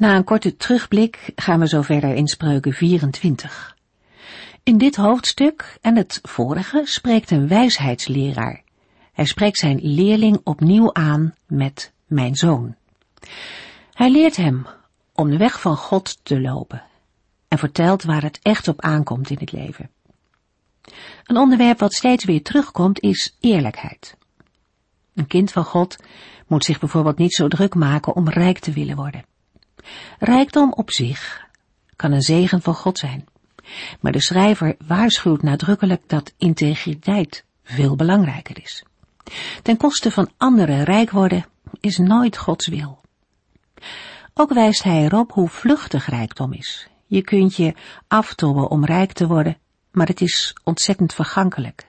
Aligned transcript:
Na 0.00 0.16
een 0.16 0.24
korte 0.24 0.56
terugblik 0.56 1.32
gaan 1.34 1.60
we 1.60 1.68
zo 1.68 1.82
verder 1.82 2.14
in 2.14 2.26
Spreuken 2.26 2.72
24. 2.72 3.76
In 4.62 4.78
dit 4.78 4.96
hoofdstuk 4.96 5.78
en 5.80 5.96
het 5.96 6.18
vorige 6.22 6.82
spreekt 6.84 7.30
een 7.30 7.48
wijsheidsleraar. 7.48 8.62
Hij 9.12 9.24
spreekt 9.24 9.58
zijn 9.58 9.78
leerling 9.82 10.40
opnieuw 10.44 10.94
aan 10.94 11.34
met 11.46 11.92
mijn 12.06 12.34
zoon. 12.34 12.74
Hij 13.92 14.10
leert 14.10 14.36
hem 14.36 14.66
om 15.12 15.30
de 15.30 15.36
weg 15.36 15.60
van 15.60 15.76
God 15.76 16.24
te 16.24 16.40
lopen 16.40 16.82
en 17.48 17.58
vertelt 17.58 18.02
waar 18.02 18.22
het 18.22 18.38
echt 18.42 18.68
op 18.68 18.80
aankomt 18.80 19.30
in 19.30 19.38
het 19.40 19.52
leven. 19.52 19.90
Een 21.24 21.36
onderwerp 21.36 21.78
wat 21.78 21.94
steeds 21.94 22.24
weer 22.24 22.42
terugkomt 22.42 23.00
is 23.00 23.36
eerlijkheid. 23.40 24.16
Een 25.14 25.26
kind 25.26 25.52
van 25.52 25.64
God 25.64 25.96
moet 26.46 26.64
zich 26.64 26.78
bijvoorbeeld 26.78 27.18
niet 27.18 27.34
zo 27.34 27.48
druk 27.48 27.74
maken 27.74 28.14
om 28.14 28.28
rijk 28.28 28.58
te 28.58 28.72
willen 28.72 28.96
worden. 28.96 29.28
Rijkdom 30.18 30.72
op 30.72 30.90
zich 30.90 31.48
kan 31.96 32.12
een 32.12 32.22
zegen 32.22 32.62
van 32.62 32.74
God 32.74 32.98
zijn. 32.98 33.28
Maar 34.00 34.12
de 34.12 34.20
schrijver 34.20 34.76
waarschuwt 34.86 35.42
nadrukkelijk 35.42 36.02
dat 36.06 36.34
integriteit 36.38 37.44
veel 37.64 37.96
belangrijker 37.96 38.62
is. 38.62 38.84
Ten 39.62 39.76
koste 39.76 40.10
van 40.10 40.30
anderen 40.36 40.84
rijk 40.84 41.10
worden 41.10 41.46
is 41.80 41.98
nooit 41.98 42.36
Gods 42.36 42.68
wil. 42.68 43.00
Ook 44.34 44.52
wijst 44.52 44.82
hij 44.82 45.04
erop 45.04 45.32
hoe 45.32 45.48
vluchtig 45.48 46.06
rijkdom 46.06 46.52
is. 46.52 46.88
Je 47.06 47.22
kunt 47.22 47.56
je 47.56 47.74
aftobben 48.08 48.70
om 48.70 48.84
rijk 48.84 49.12
te 49.12 49.26
worden, 49.26 49.58
maar 49.90 50.06
het 50.06 50.20
is 50.20 50.56
ontzettend 50.64 51.14
vergankelijk. 51.14 51.86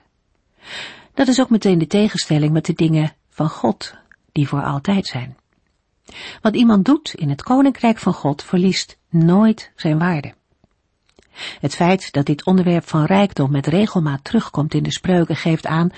Dat 1.14 1.28
is 1.28 1.40
ook 1.40 1.50
meteen 1.50 1.78
de 1.78 1.86
tegenstelling 1.86 2.52
met 2.52 2.66
de 2.66 2.72
dingen 2.72 3.12
van 3.30 3.48
God, 3.48 3.94
die 4.32 4.48
voor 4.48 4.62
altijd 4.62 5.06
zijn. 5.06 5.36
Wat 6.40 6.54
iemand 6.54 6.84
doet 6.84 7.14
in 7.14 7.30
het 7.30 7.42
koninkrijk 7.42 7.98
van 7.98 8.12
God 8.12 8.42
verliest 8.42 8.98
nooit 9.08 9.72
zijn 9.76 9.98
waarde. 9.98 10.34
Het 11.60 11.74
feit 11.74 12.12
dat 12.12 12.26
dit 12.26 12.44
onderwerp 12.44 12.88
van 12.88 13.04
rijkdom 13.04 13.50
met 13.50 13.66
regelmaat 13.66 14.24
terugkomt 14.24 14.74
in 14.74 14.82
de 14.82 14.92
spreuken 14.92 15.36
geeft 15.36 15.66
aan 15.66 15.92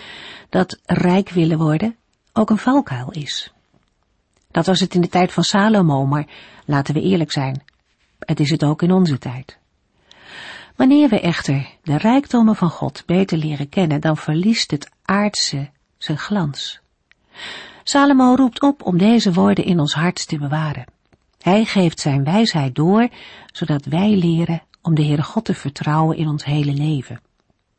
dat 0.49 0.81
rijk 0.85 1.31
willen 1.31 1.59
worden 1.59 1.97
ook 2.33 2.51
een 2.51 2.59
valkuil 2.59 3.11
is. 3.11 3.53
Dat 4.51 4.67
was 4.67 4.81
het 4.81 4.95
in 4.95 5.01
de 5.01 5.09
tijd 5.09 5.33
van 5.33 5.45
Salomo, 5.45 6.07
maar 6.07 6.27
laten 6.65 6.95
we 6.95 7.01
eerlijk 7.01 7.33
zijn, 7.33 7.63
het 8.19 8.41
is 8.41 8.51
het 8.51 8.65
ook 8.65 8.83
in 8.83 8.93
onze 8.93 9.19
tijd. 9.19 9.59
Wanneer 10.77 11.09
we 11.09 11.21
echter 11.21 11.67
de 11.83 11.97
rijkdommen 11.97 12.57
van 12.57 12.71
God 12.71 13.03
beter 13.07 13.39
leren 13.39 13.69
kennen, 13.69 14.01
dan 14.01 14.17
verliest 14.17 14.71
het 14.71 14.91
aardse 15.03 15.71
zijn 15.99 16.19
glans. 16.19 16.81
Salomo 17.87 18.35
roept 18.35 18.63
op 18.63 18.83
om 18.83 18.99
deze 18.99 19.33
woorden 19.33 19.65
in 19.65 19.81
ons 19.81 19.95
hart 19.95 20.29
te 20.29 20.39
bewaren. 20.39 20.85
Hij 21.41 21.65
geeft 21.65 22.01
zijn 22.01 22.25
wijsheid 22.25 22.75
door, 22.75 23.09
zodat 23.53 23.85
wij 23.85 24.17
leren 24.17 24.63
om 24.83 24.95
de 24.95 25.05
Heere 25.05 25.23
God 25.23 25.45
te 25.45 25.55
vertrouwen 25.55 26.17
in 26.17 26.29
ons 26.29 26.45
hele 26.45 26.73
leven. 26.73 27.21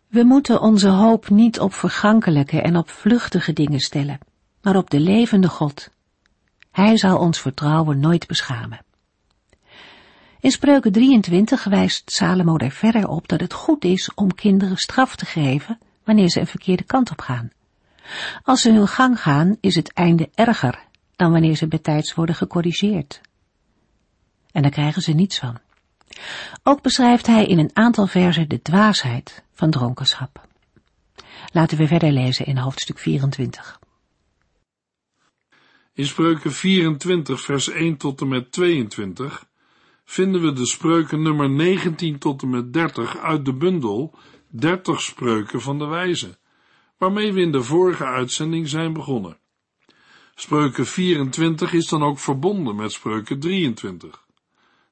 We 0.07 0.23
moeten 0.23 0.61
onze 0.61 0.87
hoop 0.87 1.29
niet 1.29 1.59
op 1.59 1.73
vergankelijke 1.73 2.61
en 2.61 2.77
op 2.77 2.89
vluchtige 2.89 3.53
dingen 3.53 3.79
stellen, 3.79 4.19
maar 4.61 4.75
op 4.75 4.89
de 4.89 4.99
levende 4.99 5.49
God. 5.49 5.89
Hij 6.71 6.97
zal 6.97 7.17
ons 7.17 7.39
vertrouwen 7.39 7.99
nooit 7.99 8.27
beschamen. 8.27 8.85
In 10.39 10.51
Spreuken 10.51 10.91
23 10.91 11.63
wijst 11.63 12.11
Salomo 12.11 12.57
er 12.57 12.71
verder 12.71 13.07
op 13.07 13.27
dat 13.27 13.39
het 13.39 13.53
goed 13.53 13.83
is 13.85 14.13
om 14.13 14.35
kinderen 14.35 14.77
straf 14.77 15.15
te 15.15 15.25
geven 15.25 15.77
wanneer 16.03 16.29
ze 16.29 16.39
een 16.39 16.47
verkeerde 16.47 16.83
kant 16.83 17.11
op 17.11 17.21
gaan. 17.21 17.51
Als 18.43 18.61
ze 18.61 18.71
hun 18.71 18.87
gang 18.87 19.21
gaan, 19.21 19.57
is 19.59 19.75
het 19.75 19.93
einde 19.93 20.29
erger 20.33 20.83
dan 21.15 21.31
wanneer 21.31 21.55
ze 21.55 21.67
betijds 21.67 22.13
worden 22.13 22.35
gecorrigeerd. 22.35 23.21
En 24.51 24.61
daar 24.61 24.71
krijgen 24.71 25.01
ze 25.01 25.11
niets 25.11 25.39
van. 25.39 25.57
Ook 26.63 26.81
beschrijft 26.81 27.27
hij 27.27 27.45
in 27.45 27.59
een 27.59 27.71
aantal 27.73 28.07
versen 28.07 28.49
de 28.49 28.61
dwaasheid 28.61 29.43
van 29.53 29.69
dronkenschap. 29.69 30.47
Laten 31.51 31.77
we 31.77 31.87
verder 31.87 32.11
lezen 32.11 32.45
in 32.45 32.57
hoofdstuk 32.57 32.99
24. 32.99 33.79
In 35.93 36.05
spreuken 36.05 36.51
24 36.51 37.41
vers 37.41 37.69
1 37.69 37.97
tot 37.97 38.21
en 38.21 38.27
met 38.27 38.51
22 38.51 39.45
vinden 40.05 40.41
we 40.41 40.53
de 40.53 40.65
spreuken 40.65 41.21
nummer 41.21 41.49
19 41.49 42.17
tot 42.19 42.41
en 42.41 42.49
met 42.49 42.73
30 42.73 43.17
uit 43.17 43.45
de 43.45 43.53
bundel 43.53 44.17
30 44.47 45.01
spreuken 45.01 45.61
van 45.61 45.79
de 45.79 45.85
wijze 45.85 46.37
waarmee 46.97 47.33
we 47.33 47.41
in 47.41 47.51
de 47.51 47.63
vorige 47.63 48.05
uitzending 48.05 48.67
zijn 48.67 48.93
begonnen. 48.93 49.37
Spreuken 50.35 50.85
24 50.85 51.73
is 51.73 51.87
dan 51.87 52.03
ook 52.03 52.19
verbonden 52.19 52.75
met 52.75 52.91
spreuken 52.91 53.39
23. 53.39 54.25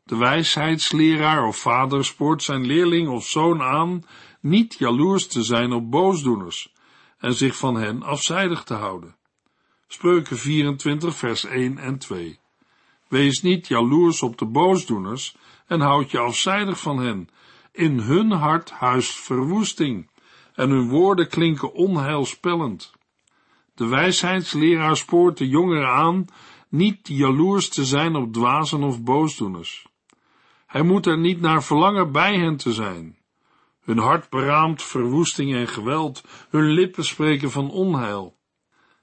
De 0.04 0.18
wijsheidsleraar 0.18 1.48
of 1.48 1.58
vader 1.58 2.06
spoort 2.06 2.44
zijn 2.44 2.66
leerling 2.66 3.10
of 3.10 3.26
zoon 3.26 3.62
aan 3.62 4.06
niet 4.40 4.76
jaloers 4.78 5.28
te 5.28 5.44
zijn 5.44 5.72
op 5.72 5.92
boosdoeners 5.92 6.74
en 7.18 7.34
zich 7.34 7.58
van 7.58 7.76
hen 7.76 8.04
afzijdig 8.04 8.64
te 8.64 8.74
houden. 8.74 9.16
Spreuken 9.88 10.38
24 10.38 11.16
vers 11.16 11.46
1 11.46 11.78
en 11.78 11.98
2. 11.98 12.40
Wees 13.08 13.42
niet 13.42 13.68
jaloers 13.68 14.22
op 14.22 14.38
de 14.38 14.46
boosdoeners 14.46 15.36
en 15.68 15.80
houd 15.80 16.12
je 16.12 16.20
afzijdig 16.20 16.80
van 16.80 17.00
hen. 17.00 17.30
In 17.72 18.00
hun 18.00 18.32
hart 18.32 18.72
huist 18.72 19.20
verwoesting 19.20 20.10
en 20.54 20.70
hun 20.70 20.90
woorden 20.90 21.28
klinken 21.28 21.74
onheilspellend. 21.74 22.94
De 23.76 23.88
wijsheidsleraar 23.88 24.98
spoort 24.98 25.38
de 25.38 25.48
jongeren 25.48 25.88
aan 25.88 26.26
niet 26.70 27.08
jaloers 27.08 27.70
te 27.70 27.86
zijn 27.86 28.16
op 28.16 28.34
dwazen 28.34 28.84
of 28.84 29.04
boosdoeners. 29.04 29.88
Hij 30.66 30.82
moet 30.82 31.06
er 31.06 31.18
niet 31.18 31.42
naar 31.42 31.64
verlangen 31.64 32.12
bij 32.12 32.38
hen 32.38 32.58
te 32.58 32.74
zijn. 32.74 33.18
Hun 33.82 33.98
hart 33.98 34.30
beraamt 34.30 34.84
verwoesting 34.84 35.54
en 35.54 35.68
geweld, 35.68 36.24
hun 36.50 36.66
lippen 36.66 37.06
spreken 37.06 37.52
van 37.52 37.72
onheil. 37.72 38.38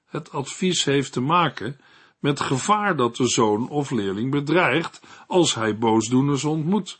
Het 0.05 0.31
advies 0.31 0.83
heeft 0.83 1.13
te 1.13 1.21
maken 1.21 1.79
met 2.19 2.39
gevaar 2.39 2.95
dat 2.95 3.15
de 3.15 3.27
zoon 3.27 3.69
of 3.69 3.91
leerling 3.91 4.31
bedreigt 4.31 5.01
als 5.27 5.55
hij 5.55 5.77
boosdoeners 5.77 6.43
ontmoet. 6.43 6.99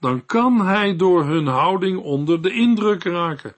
Dan 0.00 0.26
kan 0.26 0.66
hij 0.66 0.96
door 0.96 1.24
hun 1.24 1.46
houding 1.46 1.98
onder 1.98 2.42
de 2.42 2.52
indruk 2.52 3.04
raken 3.04 3.56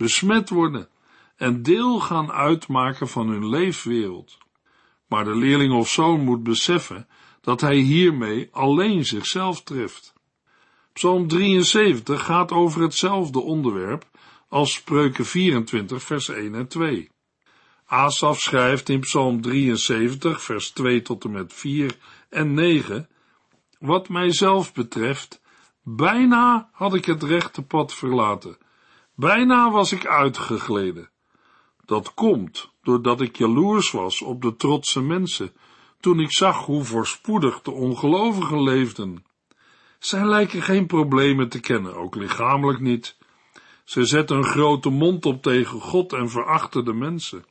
besmet 0.00 0.48
worden 0.48 0.88
en 1.36 1.62
deel 1.62 2.00
gaan 2.00 2.32
uitmaken 2.32 3.08
van 3.08 3.28
hun 3.28 3.48
leefwereld. 3.48 4.38
Maar 5.06 5.24
de 5.24 5.34
leerling 5.34 5.72
of 5.72 5.88
zoon 5.88 6.20
moet 6.20 6.42
beseffen 6.42 7.08
dat 7.40 7.60
hij 7.60 7.76
hiermee 7.76 8.48
alleen 8.52 9.04
zichzelf 9.04 9.62
treft. 9.62 10.12
Psalm 10.92 11.28
73 11.28 12.24
gaat 12.24 12.52
over 12.52 12.82
hetzelfde 12.82 13.40
onderwerp 13.40 14.04
als 14.48 14.72
Spreuken 14.72 15.26
24 15.26 16.02
vers 16.02 16.28
1 16.28 16.54
en 16.54 16.68
2. 16.68 17.10
Asaf 17.86 18.40
schrijft 18.40 18.88
in 18.88 19.00
Psalm 19.00 19.40
73 19.40 20.42
vers 20.42 20.70
2 20.70 21.02
tot 21.02 21.24
en 21.24 21.30
met 21.30 21.52
4 21.52 21.96
en 22.28 22.54
9 22.54 23.08
Wat 23.78 24.08
mijzelf 24.08 24.72
betreft, 24.72 25.40
bijna 25.82 26.70
had 26.72 26.94
ik 26.94 27.04
het 27.04 27.22
rechte 27.22 27.62
pad 27.62 27.94
verlaten 27.94 28.56
Bijna 29.20 29.70
was 29.70 29.92
ik 29.92 30.06
uitgegleden. 30.06 31.10
Dat 31.84 32.14
komt 32.14 32.70
doordat 32.82 33.20
ik 33.20 33.36
jaloers 33.36 33.90
was 33.90 34.22
op 34.22 34.42
de 34.42 34.56
trotse 34.56 35.02
mensen, 35.02 35.52
toen 36.00 36.20
ik 36.20 36.32
zag 36.32 36.64
hoe 36.64 36.84
voorspoedig 36.84 37.62
de 37.62 37.70
ongelovigen 37.70 38.62
leefden. 38.62 39.24
Zij 39.98 40.24
lijken 40.24 40.62
geen 40.62 40.86
problemen 40.86 41.48
te 41.48 41.60
kennen, 41.60 41.96
ook 41.96 42.14
lichamelijk 42.14 42.80
niet. 42.80 43.16
Ze 43.84 44.04
zetten 44.04 44.36
een 44.36 44.44
grote 44.44 44.90
mond 44.90 45.26
op 45.26 45.42
tegen 45.42 45.80
God 45.80 46.12
en 46.12 46.30
verachten 46.30 46.84
de 46.84 46.94
mensen. 46.94 47.44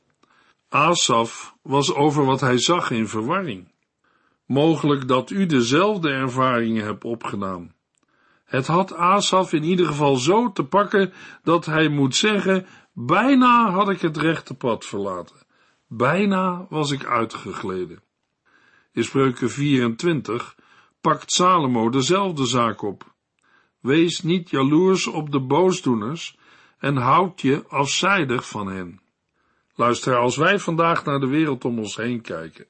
Asaf 0.69 1.56
was 1.62 1.94
over 1.94 2.25
wat 2.25 2.42
hij 2.42 2.57
zag 2.57 2.92
in 2.92 3.07
verwarring. 3.07 3.72
Mogelijk 4.45 5.07
dat 5.07 5.30
u 5.30 5.45
dezelfde 5.45 6.10
ervaringen 6.10 6.86
hebt 6.86 7.04
opgedaan. 7.04 7.74
Het 8.50 8.68
had 8.68 8.94
Asaf 8.94 9.54
in 9.54 9.63
ieder 9.63 9.86
geval 9.86 10.16
zo 10.16 10.51
te 10.51 10.63
pakken 10.63 11.13
dat 11.44 11.66
hij 11.66 11.90
moet 11.90 12.16
zeggen, 12.16 12.66
bijna 12.94 13.69
had 13.72 13.90
ik 13.90 14.01
het 14.01 14.18
rechte 14.18 14.54
pad 14.54 14.86
verlaten. 14.86 15.36
Bijna 15.88 16.66
was 16.69 16.92
ik 16.92 17.06
uitgegleden. 17.06 18.01
In 18.92 19.04
spreuken 19.04 19.50
24 19.50 20.56
pakt 21.01 21.31
Salomo 21.31 21.90
dezelfde 21.90 22.46
zaak 22.46 22.81
op. 22.81 23.13
Wees 23.80 24.22
niet 24.22 24.50
jaloers 24.50 25.07
op 25.07 25.31
de 25.31 25.40
boosdoeners 25.40 26.38
en 26.78 26.96
houd 26.96 27.42
je 27.42 27.66
afzijdig 27.68 28.48
van 28.48 28.68
hen. 28.68 29.01
Luister, 29.75 30.16
als 30.16 30.38
wij 30.38 30.60
vandaag 30.60 31.06
naar 31.06 31.19
de 31.19 31.28
wereld 31.28 31.66
om 31.66 31.80
ons 31.80 31.96
heen 31.96 32.22
kijken, 32.22 32.68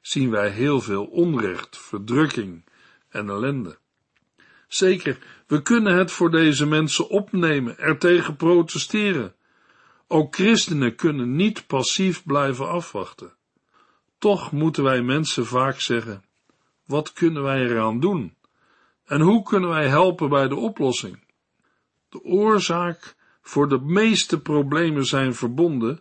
zien 0.00 0.30
wij 0.30 0.50
heel 0.50 0.80
veel 0.80 1.04
onrecht, 1.04 1.78
verdrukking 1.78 2.64
en 3.08 3.28
ellende. 3.28 3.80
Zeker, 4.72 5.18
we 5.46 5.62
kunnen 5.62 5.96
het 5.96 6.10
voor 6.10 6.30
deze 6.30 6.66
mensen 6.66 7.08
opnemen, 7.08 7.78
er 7.78 7.98
tegen 7.98 8.36
protesteren. 8.36 9.34
Ook 10.06 10.34
christenen 10.34 10.94
kunnen 10.94 11.36
niet 11.36 11.66
passief 11.66 12.24
blijven 12.24 12.68
afwachten. 12.68 13.32
Toch 14.18 14.52
moeten 14.52 14.84
wij 14.84 15.02
mensen 15.02 15.46
vaak 15.46 15.80
zeggen: 15.80 16.24
wat 16.86 17.12
kunnen 17.12 17.42
wij 17.42 17.60
eraan 17.62 18.00
doen? 18.00 18.34
En 19.04 19.20
hoe 19.20 19.42
kunnen 19.42 19.68
wij 19.68 19.88
helpen 19.88 20.28
bij 20.28 20.48
de 20.48 20.56
oplossing? 20.56 21.24
De 22.08 22.22
oorzaak 22.22 23.16
voor 23.42 23.68
de 23.68 23.80
meeste 23.80 24.40
problemen 24.40 25.04
zijn 25.04 25.34
verbonden 25.34 26.00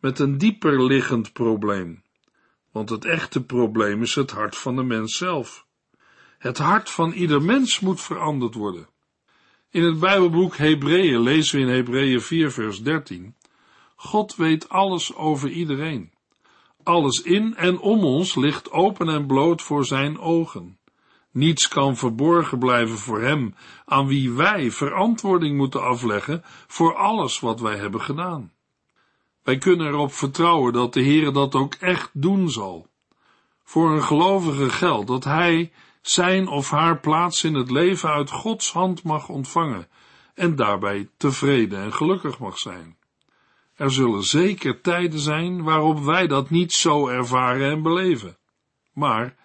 met 0.00 0.18
een 0.18 0.38
dieper 0.38 0.84
liggend 0.84 1.32
probleem. 1.32 2.02
Want 2.72 2.90
het 2.90 3.04
echte 3.04 3.44
probleem 3.44 4.02
is 4.02 4.14
het 4.14 4.30
hart 4.30 4.56
van 4.56 4.76
de 4.76 4.82
mens 4.82 5.16
zelf. 5.16 5.65
Het 6.46 6.58
hart 6.58 6.90
van 6.90 7.12
ieder 7.12 7.42
mens 7.42 7.80
moet 7.80 8.00
veranderd 8.00 8.54
worden. 8.54 8.88
In 9.70 9.82
het 9.82 9.98
Bijbelboek 9.98 10.56
Hebreeën 10.56 11.20
lezen 11.20 11.58
we 11.58 11.66
in 11.66 11.72
Hebreeën 11.72 12.20
4 12.20 12.50
vers 12.50 12.82
13 12.82 13.34
God 13.96 14.36
weet 14.36 14.68
alles 14.68 15.14
over 15.14 15.50
iedereen. 15.50 16.12
Alles 16.82 17.22
in 17.22 17.56
en 17.56 17.78
om 17.78 18.04
ons 18.04 18.34
ligt 18.34 18.70
open 18.70 19.08
en 19.08 19.26
bloot 19.26 19.62
voor 19.62 19.84
zijn 19.84 20.18
ogen. 20.18 20.78
Niets 21.30 21.68
kan 21.68 21.96
verborgen 21.96 22.58
blijven 22.58 22.98
voor 22.98 23.20
hem, 23.20 23.54
aan 23.84 24.06
wie 24.06 24.32
wij 24.32 24.70
verantwoording 24.70 25.56
moeten 25.56 25.82
afleggen 25.82 26.42
voor 26.66 26.94
alles 26.94 27.40
wat 27.40 27.60
wij 27.60 27.76
hebben 27.76 28.00
gedaan. 28.00 28.52
Wij 29.42 29.58
kunnen 29.58 29.86
erop 29.86 30.12
vertrouwen 30.12 30.72
dat 30.72 30.92
de 30.92 31.02
Heer 31.02 31.32
dat 31.32 31.54
ook 31.54 31.74
echt 31.74 32.10
doen 32.12 32.50
zal. 32.50 32.86
Voor 33.64 33.90
een 33.90 34.02
gelovige 34.02 34.70
geldt 34.70 35.06
dat 35.06 35.24
hij 35.24 35.72
zijn 36.08 36.48
of 36.48 36.70
haar 36.70 37.00
plaats 37.00 37.44
in 37.44 37.54
het 37.54 37.70
leven 37.70 38.08
uit 38.08 38.30
Gods 38.30 38.72
hand 38.72 39.02
mag 39.02 39.28
ontvangen 39.28 39.88
en 40.34 40.56
daarbij 40.56 41.08
tevreden 41.16 41.82
en 41.82 41.92
gelukkig 41.92 42.38
mag 42.38 42.58
zijn. 42.58 42.96
Er 43.74 43.92
zullen 43.92 44.22
zeker 44.22 44.80
tijden 44.80 45.18
zijn 45.18 45.62
waarop 45.62 45.98
wij 45.98 46.26
dat 46.26 46.50
niet 46.50 46.72
zo 46.72 47.08
ervaren 47.08 47.70
en 47.70 47.82
beleven. 47.82 48.36
Maar 48.92 49.36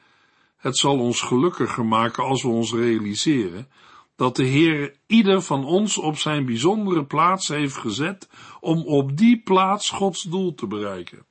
het 0.58 0.78
zal 0.78 1.00
ons 1.00 1.22
gelukkiger 1.22 1.86
maken 1.86 2.24
als 2.24 2.44
we 2.44 2.50
ons 2.50 2.74
realiseren 2.74 3.72
dat 4.16 4.36
de 4.36 4.46
Heer 4.46 4.96
ieder 5.08 5.42
van 5.42 5.66
ons 5.66 5.98
op 5.98 6.18
zijn 6.18 6.46
bijzondere 6.46 7.06
plaats 7.06 7.48
heeft 7.48 7.78
gezet 7.78 8.30
om 8.60 8.86
op 8.86 9.18
die 9.18 9.42
plaats 9.42 9.90
Gods 9.90 10.24
doel 10.24 10.54
te 10.54 10.68
bereiken. 10.68 11.25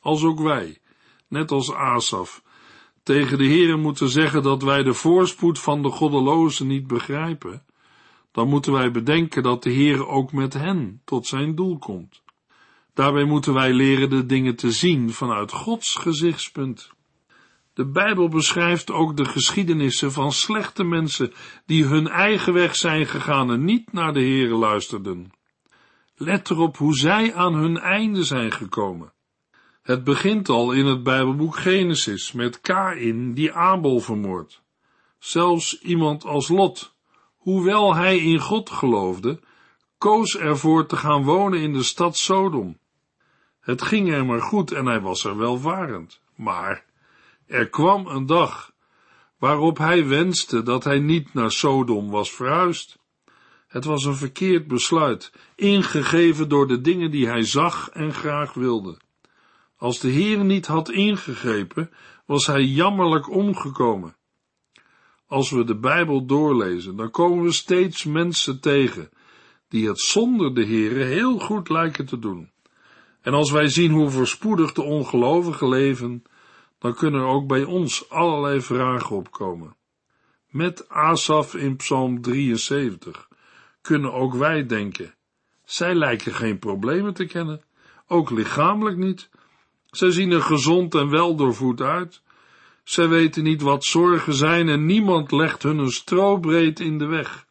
Als 0.00 0.24
ook 0.24 0.40
wij, 0.40 0.78
net 1.28 1.50
als 1.50 1.72
Asaf, 1.72 2.42
tegen 3.02 3.38
de 3.38 3.44
Heer 3.44 3.78
moeten 3.78 4.08
zeggen 4.08 4.42
dat 4.42 4.62
wij 4.62 4.82
de 4.82 4.94
voorspoed 4.94 5.58
van 5.60 5.82
de 5.82 5.90
goddelozen 5.90 6.66
niet 6.66 6.86
begrijpen, 6.86 7.64
dan 8.32 8.48
moeten 8.48 8.72
wij 8.72 8.90
bedenken 8.90 9.42
dat 9.42 9.62
de 9.62 9.70
Heer 9.70 10.06
ook 10.06 10.32
met 10.32 10.54
hen 10.54 11.00
tot 11.04 11.26
zijn 11.26 11.54
doel 11.54 11.78
komt. 11.78 12.22
Daarbij 12.94 13.24
moeten 13.24 13.54
wij 13.54 13.72
leren 13.72 14.10
de 14.10 14.26
dingen 14.26 14.56
te 14.56 14.72
zien 14.72 15.12
vanuit 15.12 15.52
Gods 15.52 15.94
gezichtspunt. 15.94 16.90
De 17.74 17.86
Bijbel 17.86 18.28
beschrijft 18.28 18.90
ook 18.90 19.16
de 19.16 19.24
geschiedenissen 19.24 20.12
van 20.12 20.32
slechte 20.32 20.84
mensen 20.84 21.32
die 21.66 21.84
hun 21.84 22.08
eigen 22.08 22.52
weg 22.52 22.76
zijn 22.76 23.06
gegaan 23.06 23.50
en 23.50 23.64
niet 23.64 23.92
naar 23.92 24.12
de 24.12 24.20
Heere 24.20 24.54
luisterden. 24.54 25.30
Let 26.16 26.50
erop 26.50 26.76
hoe 26.76 26.94
zij 26.94 27.34
aan 27.34 27.54
hun 27.54 27.78
einde 27.78 28.24
zijn 28.24 28.52
gekomen. 28.52 29.12
Het 29.82 30.04
begint 30.04 30.48
al 30.48 30.72
in 30.72 30.86
het 30.86 31.02
Bijbelboek 31.02 31.56
Genesis 31.56 32.32
met 32.32 32.60
Kain 32.60 33.34
die 33.34 33.52
Abel 33.52 34.00
vermoordt. 34.00 34.62
Zelfs 35.18 35.80
iemand 35.80 36.24
als 36.24 36.48
Lot, 36.48 36.94
hoewel 37.36 37.94
hij 37.94 38.18
in 38.18 38.38
God 38.38 38.70
geloofde, 38.70 39.40
koos 39.98 40.38
ervoor 40.38 40.86
te 40.86 40.96
gaan 40.96 41.24
wonen 41.24 41.60
in 41.60 41.72
de 41.72 41.82
stad 41.82 42.16
Sodom. 42.16 42.78
Het 43.60 43.82
ging 43.82 44.08
hem 44.08 44.30
er 44.30 44.42
goed 44.42 44.72
en 44.72 44.86
hij 44.86 45.00
was 45.00 45.24
er 45.24 45.36
welvarend, 45.36 46.20
maar 46.34 46.84
er 47.46 47.68
kwam 47.68 48.06
een 48.06 48.26
dag 48.26 48.72
waarop 49.38 49.78
hij 49.78 50.06
wenste 50.06 50.62
dat 50.62 50.84
hij 50.84 50.98
niet 50.98 51.34
naar 51.34 51.50
Sodom 51.50 52.10
was 52.10 52.30
verhuisd. 52.30 52.98
Het 53.66 53.84
was 53.84 54.04
een 54.04 54.16
verkeerd 54.16 54.66
besluit, 54.66 55.32
ingegeven 55.54 56.48
door 56.48 56.68
de 56.68 56.80
dingen 56.80 57.10
die 57.10 57.26
hij 57.26 57.42
zag 57.42 57.88
en 57.88 58.12
graag 58.12 58.54
wilde. 58.54 58.98
Als 59.82 60.00
de 60.00 60.08
Heer 60.08 60.44
niet 60.44 60.66
had 60.66 60.90
ingegrepen, 60.90 61.90
was 62.26 62.46
hij 62.46 62.62
jammerlijk 62.62 63.30
omgekomen. 63.30 64.16
Als 65.26 65.50
we 65.50 65.64
de 65.64 65.78
Bijbel 65.78 66.26
doorlezen, 66.26 66.96
dan 66.96 67.10
komen 67.10 67.44
we 67.44 67.52
steeds 67.52 68.04
mensen 68.04 68.60
tegen 68.60 69.10
die 69.68 69.88
het 69.88 70.00
zonder 70.00 70.54
de 70.54 70.64
Heere 70.64 71.04
heel 71.04 71.38
goed 71.38 71.68
lijken 71.68 72.06
te 72.06 72.18
doen. 72.18 72.50
En 73.20 73.32
als 73.32 73.50
wij 73.50 73.68
zien 73.68 73.90
hoe 73.90 74.10
voorspoedig 74.10 74.72
de 74.72 74.82
ongelovigen 74.82 75.68
leven, 75.68 76.22
dan 76.78 76.94
kunnen 76.94 77.20
er 77.20 77.26
ook 77.26 77.46
bij 77.46 77.64
ons 77.64 78.10
allerlei 78.10 78.60
vragen 78.60 79.16
opkomen. 79.16 79.76
Met 80.48 80.88
Asaf 80.88 81.54
in 81.54 81.76
Psalm 81.76 82.20
73 82.20 83.28
kunnen 83.80 84.12
ook 84.12 84.34
wij 84.34 84.66
denken, 84.66 85.14
zij 85.64 85.94
lijken 85.94 86.34
geen 86.34 86.58
problemen 86.58 87.14
te 87.14 87.26
kennen, 87.26 87.62
ook 88.06 88.30
lichamelijk 88.30 88.96
niet. 88.96 89.30
Zij 89.92 90.10
zien 90.10 90.30
er 90.30 90.42
gezond 90.42 90.94
en 90.94 91.10
wel 91.10 91.36
doorvoed 91.36 91.80
uit. 91.80 92.22
Zij 92.84 93.08
weten 93.08 93.42
niet 93.42 93.62
wat 93.62 93.84
zorgen 93.84 94.34
zijn 94.34 94.68
en 94.68 94.86
niemand 94.86 95.32
legt 95.32 95.62
hun 95.62 95.78
een 95.78 95.90
strobreed 95.90 96.80
in 96.80 96.98
de 96.98 97.06
weg. 97.06 97.46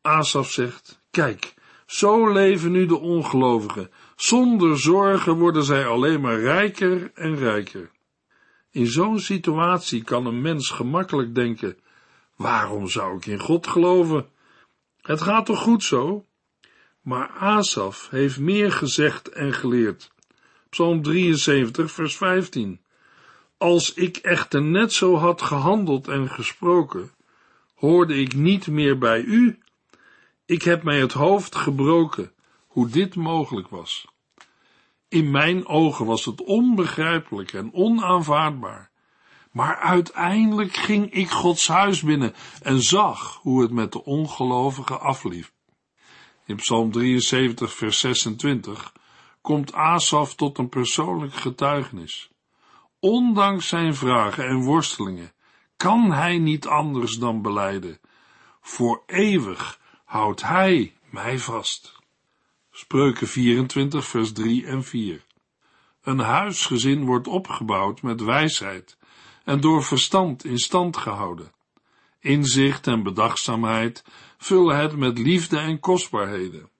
Asaf 0.00 0.50
zegt, 0.50 1.00
kijk, 1.10 1.54
zo 1.86 2.32
leven 2.32 2.72
nu 2.72 2.86
de 2.86 2.98
ongelovigen. 2.98 3.90
Zonder 4.16 4.78
zorgen 4.78 5.34
worden 5.34 5.64
zij 5.64 5.86
alleen 5.86 6.20
maar 6.20 6.40
rijker 6.40 7.10
en 7.14 7.36
rijker. 7.36 7.90
In 8.70 8.86
zo'n 8.86 9.18
situatie 9.18 10.04
kan 10.04 10.26
een 10.26 10.40
mens 10.40 10.70
gemakkelijk 10.70 11.34
denken: 11.34 11.78
waarom 12.36 12.88
zou 12.88 13.16
ik 13.16 13.26
in 13.26 13.40
God 13.40 13.66
geloven? 13.66 14.28
Het 15.00 15.20
gaat 15.20 15.46
toch 15.46 15.62
goed 15.62 15.84
zo? 15.84 16.26
Maar 17.00 17.28
Asaf 17.28 18.08
heeft 18.10 18.38
meer 18.38 18.72
gezegd 18.72 19.28
en 19.28 19.52
geleerd. 19.52 20.10
Psalm 20.70 21.02
73, 21.02 21.92
vers 21.92 22.16
15. 22.16 22.80
Als 23.58 23.94
ik 23.94 24.16
echter 24.16 24.62
net 24.62 24.92
zo 24.92 25.16
had 25.16 25.42
gehandeld 25.42 26.08
en 26.08 26.30
gesproken, 26.30 27.10
hoorde 27.74 28.20
ik 28.20 28.34
niet 28.34 28.66
meer 28.66 28.98
bij 28.98 29.20
u. 29.20 29.58
Ik 30.46 30.62
heb 30.62 30.82
mij 30.82 31.00
het 31.00 31.12
hoofd 31.12 31.54
gebroken 31.54 32.32
hoe 32.66 32.88
dit 32.88 33.14
mogelijk 33.14 33.68
was. 33.68 34.06
In 35.08 35.30
mijn 35.30 35.66
ogen 35.66 36.06
was 36.06 36.24
het 36.24 36.42
onbegrijpelijk 36.42 37.52
en 37.52 37.72
onaanvaardbaar. 37.72 38.90
Maar 39.52 39.76
uiteindelijk 39.76 40.76
ging 40.76 41.12
ik 41.12 41.30
Gods 41.30 41.68
huis 41.68 42.02
binnen 42.02 42.34
en 42.62 42.82
zag 42.82 43.38
hoe 43.42 43.62
het 43.62 43.70
met 43.70 43.92
de 43.92 44.04
ongelovigen 44.04 45.00
afliep. 45.00 45.50
In 46.46 46.56
Psalm 46.56 46.92
73, 46.92 47.74
vers 47.74 47.98
26 47.98 48.92
komt 49.48 49.72
Asaf 49.72 50.34
tot 50.34 50.58
een 50.58 50.68
persoonlijk 50.68 51.34
getuigenis. 51.34 52.30
Ondanks 53.00 53.68
zijn 53.68 53.94
vragen 53.94 54.46
en 54.46 54.62
worstelingen 54.62 55.32
kan 55.76 56.12
hij 56.12 56.38
niet 56.38 56.66
anders 56.66 57.18
dan 57.18 57.42
beleiden. 57.42 58.00
Voor 58.60 59.02
eeuwig 59.06 59.80
houdt 60.04 60.42
hij 60.42 60.96
mij 61.10 61.38
vast. 61.38 61.98
Spreuken 62.70 63.28
24, 63.28 64.06
vers 64.06 64.32
3 64.32 64.66
en 64.66 64.84
4. 64.84 65.24
Een 66.02 66.18
huisgezin 66.18 67.04
wordt 67.04 67.26
opgebouwd 67.26 68.02
met 68.02 68.20
wijsheid 68.20 68.98
en 69.44 69.60
door 69.60 69.84
verstand 69.84 70.44
in 70.44 70.58
stand 70.58 70.96
gehouden. 70.96 71.52
Inzicht 72.20 72.86
en 72.86 73.02
bedachtzaamheid 73.02 74.04
vullen 74.38 74.76
het 74.76 74.96
met 74.96 75.18
liefde 75.18 75.58
en 75.58 75.80
kostbaarheden. 75.80 76.70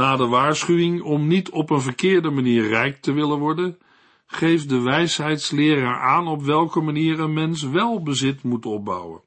Na 0.00 0.16
de 0.16 0.26
waarschuwing 0.26 1.02
om 1.02 1.26
niet 1.26 1.50
op 1.50 1.70
een 1.70 1.80
verkeerde 1.80 2.30
manier 2.30 2.68
rijk 2.68 3.00
te 3.00 3.12
willen 3.12 3.38
worden, 3.38 3.78
geeft 4.26 4.68
de 4.68 4.80
wijsheidsleraar 4.80 6.00
aan 6.00 6.28
op 6.28 6.42
welke 6.42 6.80
manier 6.80 7.20
een 7.20 7.32
mens 7.32 7.62
wel 7.62 8.02
bezit 8.02 8.42
moet 8.42 8.66
opbouwen. 8.66 9.22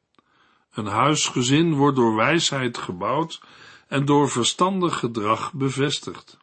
Een 0.74 0.86
huisgezin 0.86 1.74
wordt 1.74 1.96
door 1.96 2.15
wijsheid 2.15 2.77
gebouwd 2.77 3.42
en 3.88 4.06
door 4.06 4.30
verstandig 4.30 5.00
gedrag 5.00 5.53
bevestigd. 5.53 6.38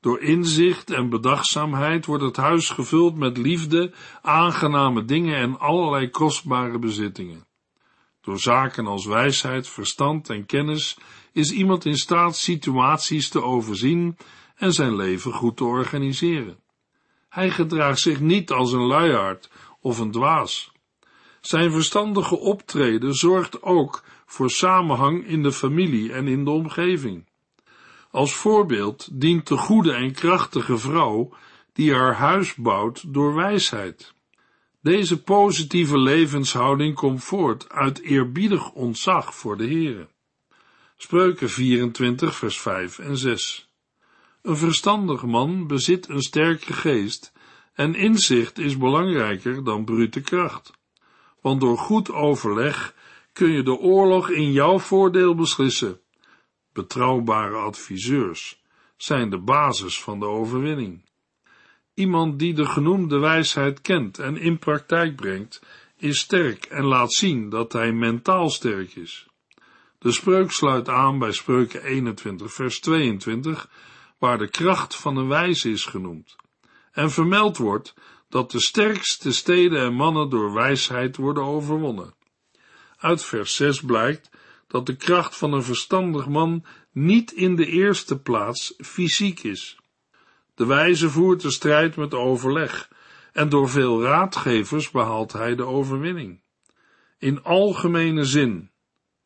Door 0.00 0.20
inzicht 0.20 0.90
en 0.90 1.08
bedachtzaamheid 1.08 2.06
wordt 2.06 2.24
het 2.24 2.36
huis 2.36 2.70
gevuld 2.70 3.16
met 3.16 3.36
liefde, 3.36 3.92
aangename 4.22 5.04
dingen 5.04 5.36
en 5.36 5.58
allerlei 5.58 6.10
kostbare 6.10 6.78
bezittingen. 6.78 7.46
Door 8.22 8.38
zaken 8.38 8.86
als 8.86 9.06
wijsheid, 9.06 9.68
verstand 9.68 10.30
en 10.30 10.46
kennis 10.46 10.98
is 11.32 11.50
iemand 11.50 11.84
in 11.84 11.96
staat 11.96 12.36
situaties 12.36 13.28
te 13.28 13.42
overzien 13.42 14.16
en 14.56 14.72
zijn 14.72 14.96
leven 14.96 15.32
goed 15.32 15.56
te 15.56 15.64
organiseren. 15.64 16.58
Hij 17.28 17.50
gedraagt 17.50 18.00
zich 18.00 18.20
niet 18.20 18.50
als 18.50 18.72
een 18.72 18.86
luiaard 18.86 19.50
of 19.80 19.98
een 19.98 20.10
dwaas. 20.10 20.72
Zijn 21.40 21.70
verstandige 21.70 22.38
optreden 22.38 23.14
zorgt 23.14 23.62
ook 23.62 24.04
voor 24.26 24.50
samenhang 24.50 25.26
in 25.26 25.42
de 25.42 25.52
familie 25.52 26.12
en 26.12 26.28
in 26.28 26.44
de 26.44 26.50
omgeving. 26.50 27.26
Als 28.10 28.34
voorbeeld 28.34 29.08
dient 29.20 29.46
de 29.46 29.56
goede 29.56 29.92
en 29.92 30.12
krachtige 30.12 30.78
vrouw 30.78 31.32
die 31.72 31.94
haar 31.94 32.14
huis 32.14 32.54
bouwt 32.54 33.14
door 33.14 33.34
wijsheid. 33.34 34.14
Deze 34.82 35.22
positieve 35.22 35.98
levenshouding 35.98 36.94
komt 36.94 37.24
voort 37.24 37.68
uit 37.68 38.00
eerbiedig 38.00 38.72
ontzag 38.72 39.34
voor 39.34 39.56
de 39.56 39.66
Heere. 39.66 40.08
Spreuken 40.96 41.50
24 41.50 42.36
vers 42.36 42.60
5 42.60 42.98
en 42.98 43.16
6 43.16 43.72
Een 44.42 44.56
verstandig 44.56 45.22
man 45.22 45.66
bezit 45.66 46.08
een 46.08 46.22
sterke 46.22 46.72
geest 46.72 47.32
en 47.74 47.94
inzicht 47.94 48.58
is 48.58 48.78
belangrijker 48.78 49.64
dan 49.64 49.84
brute 49.84 50.20
kracht. 50.20 50.72
Want 51.40 51.60
door 51.60 51.78
goed 51.78 52.10
overleg 52.10 52.94
kun 53.32 53.52
je 53.52 53.62
de 53.62 53.78
oorlog 53.78 54.30
in 54.30 54.52
jouw 54.52 54.78
voordeel 54.78 55.34
beslissen. 55.34 56.00
Betrouwbare 56.72 57.56
adviseurs 57.56 58.62
zijn 58.96 59.30
de 59.30 59.38
basis 59.38 60.02
van 60.02 60.20
de 60.20 60.26
overwinning. 60.26 61.10
Iemand 61.94 62.38
die 62.38 62.54
de 62.54 62.66
genoemde 62.66 63.18
wijsheid 63.18 63.80
kent 63.80 64.18
en 64.18 64.36
in 64.36 64.58
praktijk 64.58 65.16
brengt, 65.16 65.62
is 65.96 66.18
sterk 66.18 66.64
en 66.64 66.84
laat 66.84 67.12
zien 67.12 67.48
dat 67.48 67.72
hij 67.72 67.92
mentaal 67.92 68.50
sterk 68.50 68.94
is. 68.94 69.26
De 69.98 70.12
spreuk 70.12 70.50
sluit 70.50 70.88
aan 70.88 71.18
bij 71.18 71.32
spreuken 71.32 71.82
21 71.82 72.52
vers 72.52 72.80
22, 72.80 73.68
waar 74.18 74.38
de 74.38 74.48
kracht 74.48 74.96
van 74.96 75.16
een 75.16 75.28
wijze 75.28 75.70
is 75.70 75.84
genoemd, 75.84 76.36
en 76.92 77.10
vermeld 77.10 77.56
wordt 77.56 77.94
dat 78.28 78.50
de 78.50 78.60
sterkste 78.60 79.32
steden 79.32 79.80
en 79.80 79.94
mannen 79.94 80.30
door 80.30 80.52
wijsheid 80.52 81.16
worden 81.16 81.44
overwonnen. 81.44 82.14
Uit 82.96 83.24
vers 83.24 83.54
6 83.54 83.80
blijkt 83.80 84.30
dat 84.66 84.86
de 84.86 84.96
kracht 84.96 85.36
van 85.36 85.52
een 85.52 85.62
verstandig 85.62 86.28
man 86.28 86.64
niet 86.92 87.32
in 87.32 87.56
de 87.56 87.66
eerste 87.66 88.18
plaats 88.18 88.74
fysiek 88.78 89.42
is. 89.42 89.76
De 90.54 90.66
wijze 90.66 91.10
voert 91.10 91.40
de 91.40 91.50
strijd 91.50 91.96
met 91.96 92.14
overleg 92.14 92.90
en 93.32 93.48
door 93.48 93.68
veel 93.68 94.02
raadgevers 94.02 94.90
behaalt 94.90 95.32
hij 95.32 95.54
de 95.54 95.64
overwinning. 95.64 96.40
In 97.18 97.42
algemene 97.42 98.24
zin, 98.24 98.70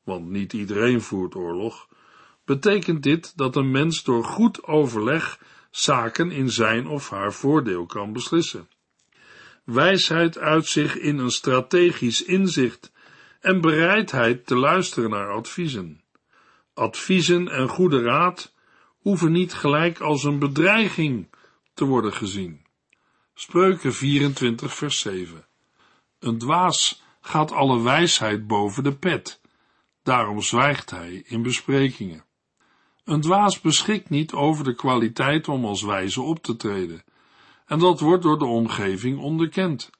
want 0.05 0.29
niet 0.29 0.53
iedereen 0.53 1.01
voert 1.01 1.35
oorlog, 1.35 1.89
betekent 2.45 3.03
dit 3.03 3.37
dat 3.37 3.57
een 3.57 3.71
mens 3.71 4.05
door 4.05 4.25
goed 4.25 4.65
overleg 4.65 5.41
zaken 5.71 6.31
in 6.31 6.51
zijn 6.51 6.87
of 6.87 7.11
haar 7.11 7.33
voordeel 7.33 7.87
kan 7.87 8.13
beslissen. 8.13 8.69
Wijsheid 9.65 10.39
uit 10.39 10.67
zich 10.67 10.97
in 10.99 11.19
een 11.19 11.31
strategisch 11.31 12.23
inzicht 12.23 12.93
en 13.41 13.61
bereidheid 13.61 14.47
te 14.47 14.57
luisteren 14.57 15.11
naar 15.11 15.31
adviezen. 15.31 16.01
Adviezen 16.75 17.49
en 17.49 17.69
goede 17.69 18.03
raad 18.03 18.55
hoeven 19.07 19.33
niet 19.33 19.55
gelijk 19.55 20.01
als 20.01 20.25
een 20.25 20.39
bedreiging 20.39 21.29
te 21.75 21.85
worden 21.85 22.13
gezien. 22.13 22.65
Spreuken 23.35 23.95
24 23.95 24.75
vers 24.75 24.99
7 24.99 25.47
Een 26.19 26.39
dwaas 26.39 27.03
gaat 27.21 27.53
alle 27.53 27.83
wijsheid 27.83 28.47
boven 28.47 28.85
de 28.85 28.97
pet, 28.97 29.41
daarom 30.03 30.43
zwijgt 30.43 30.91
hij 30.91 31.23
in 31.27 31.43
besprekingen. 31.43 32.25
Een 33.05 33.21
dwaas 33.21 33.61
beschikt 33.61 34.11
niet 34.11 34.33
over 34.33 34.65
de 34.65 34.75
kwaliteit 34.75 35.49
om 35.49 35.65
als 35.65 35.83
wijze 35.83 36.23
op 36.23 36.43
te 36.43 36.57
treden, 36.57 37.05
en 37.67 37.79
dat 37.79 38.01
wordt 38.01 38.23
door 38.23 38.39
de 38.39 38.45
omgeving 38.45 39.19
onderkend. 39.19 39.91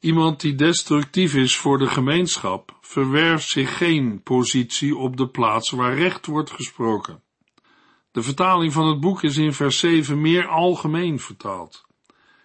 Iemand 0.00 0.40
die 0.40 0.54
destructief 0.54 1.34
is 1.34 1.56
voor 1.56 1.78
de 1.78 1.88
gemeenschap, 1.88 2.78
verwerft 2.80 3.48
zich 3.48 3.76
geen 3.76 4.22
positie 4.22 4.96
op 4.96 5.16
de 5.16 5.28
plaats 5.28 5.70
waar 5.70 5.94
recht 5.94 6.26
wordt 6.26 6.50
gesproken. 6.50 7.24
De 8.16 8.22
vertaling 8.22 8.72
van 8.72 8.88
het 8.88 9.00
boek 9.00 9.22
is 9.22 9.36
in 9.36 9.52
vers 9.52 9.78
7 9.78 10.20
meer 10.20 10.48
algemeen 10.48 11.20
vertaald. 11.20 11.86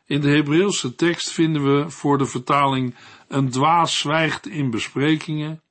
In 0.05 0.21
de 0.21 0.29
Hebreeuwse 0.29 0.95
tekst 0.95 1.29
vinden 1.29 1.63
we 1.63 1.89
voor 1.89 2.17
de 2.17 2.25
vertaling 2.25 2.95
een 3.27 3.49
dwaas 3.49 3.99
zwijgt 3.99 4.47
in 4.47 4.69
besprekingen. 4.69 5.61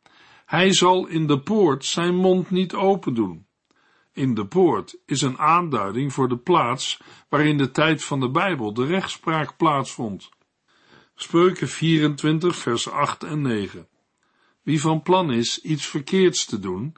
Hij 0.46 0.72
zal 0.72 1.06
in 1.06 1.26
de 1.26 1.40
poort 1.40 1.84
zijn 1.84 2.14
mond 2.14 2.50
niet 2.50 2.74
open 2.74 3.14
doen. 3.14 3.46
In 4.12 4.34
de 4.34 4.46
poort 4.46 4.96
is 5.06 5.22
een 5.22 5.38
aanduiding 5.38 6.12
voor 6.12 6.28
de 6.28 6.38
plaats 6.38 7.00
waar 7.28 7.46
in 7.46 7.58
de 7.58 7.70
tijd 7.70 8.04
van 8.04 8.20
de 8.20 8.30
Bijbel 8.30 8.74
de 8.74 8.86
rechtspraak 8.86 9.56
plaatsvond. 9.56 10.28
Spreuken 11.14 11.68
24 11.68 12.56
vers 12.56 12.90
8 12.90 13.22
en 13.22 13.42
9. 13.42 13.88
Wie 14.62 14.80
van 14.80 15.02
plan 15.02 15.32
is 15.32 15.60
iets 15.60 15.86
verkeerds 15.86 16.44
te 16.44 16.58
doen, 16.58 16.96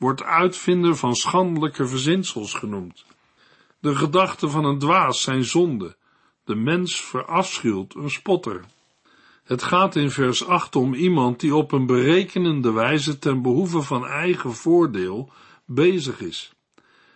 wordt 0.00 0.22
uitvinder 0.22 0.96
van 0.96 1.14
schandelijke 1.14 1.86
verzinsels 1.86 2.54
genoemd. 2.54 3.04
De 3.80 3.96
gedachten 3.96 4.50
van 4.50 4.64
een 4.64 4.78
dwaas 4.78 5.22
zijn 5.22 5.44
zonde. 5.44 5.96
De 6.44 6.54
mens 6.54 7.00
verafschuwt 7.00 7.94
een 7.94 8.10
spotter. 8.10 8.64
Het 9.44 9.62
gaat 9.62 9.96
in 9.96 10.10
vers 10.10 10.46
8 10.46 10.76
om 10.76 10.94
iemand 10.94 11.40
die 11.40 11.54
op 11.54 11.72
een 11.72 11.86
berekenende 11.86 12.72
wijze 12.72 13.18
ten 13.18 13.42
behoeve 13.42 13.82
van 13.82 14.06
eigen 14.06 14.54
voordeel 14.54 15.32
bezig 15.66 16.20
is 16.20 16.52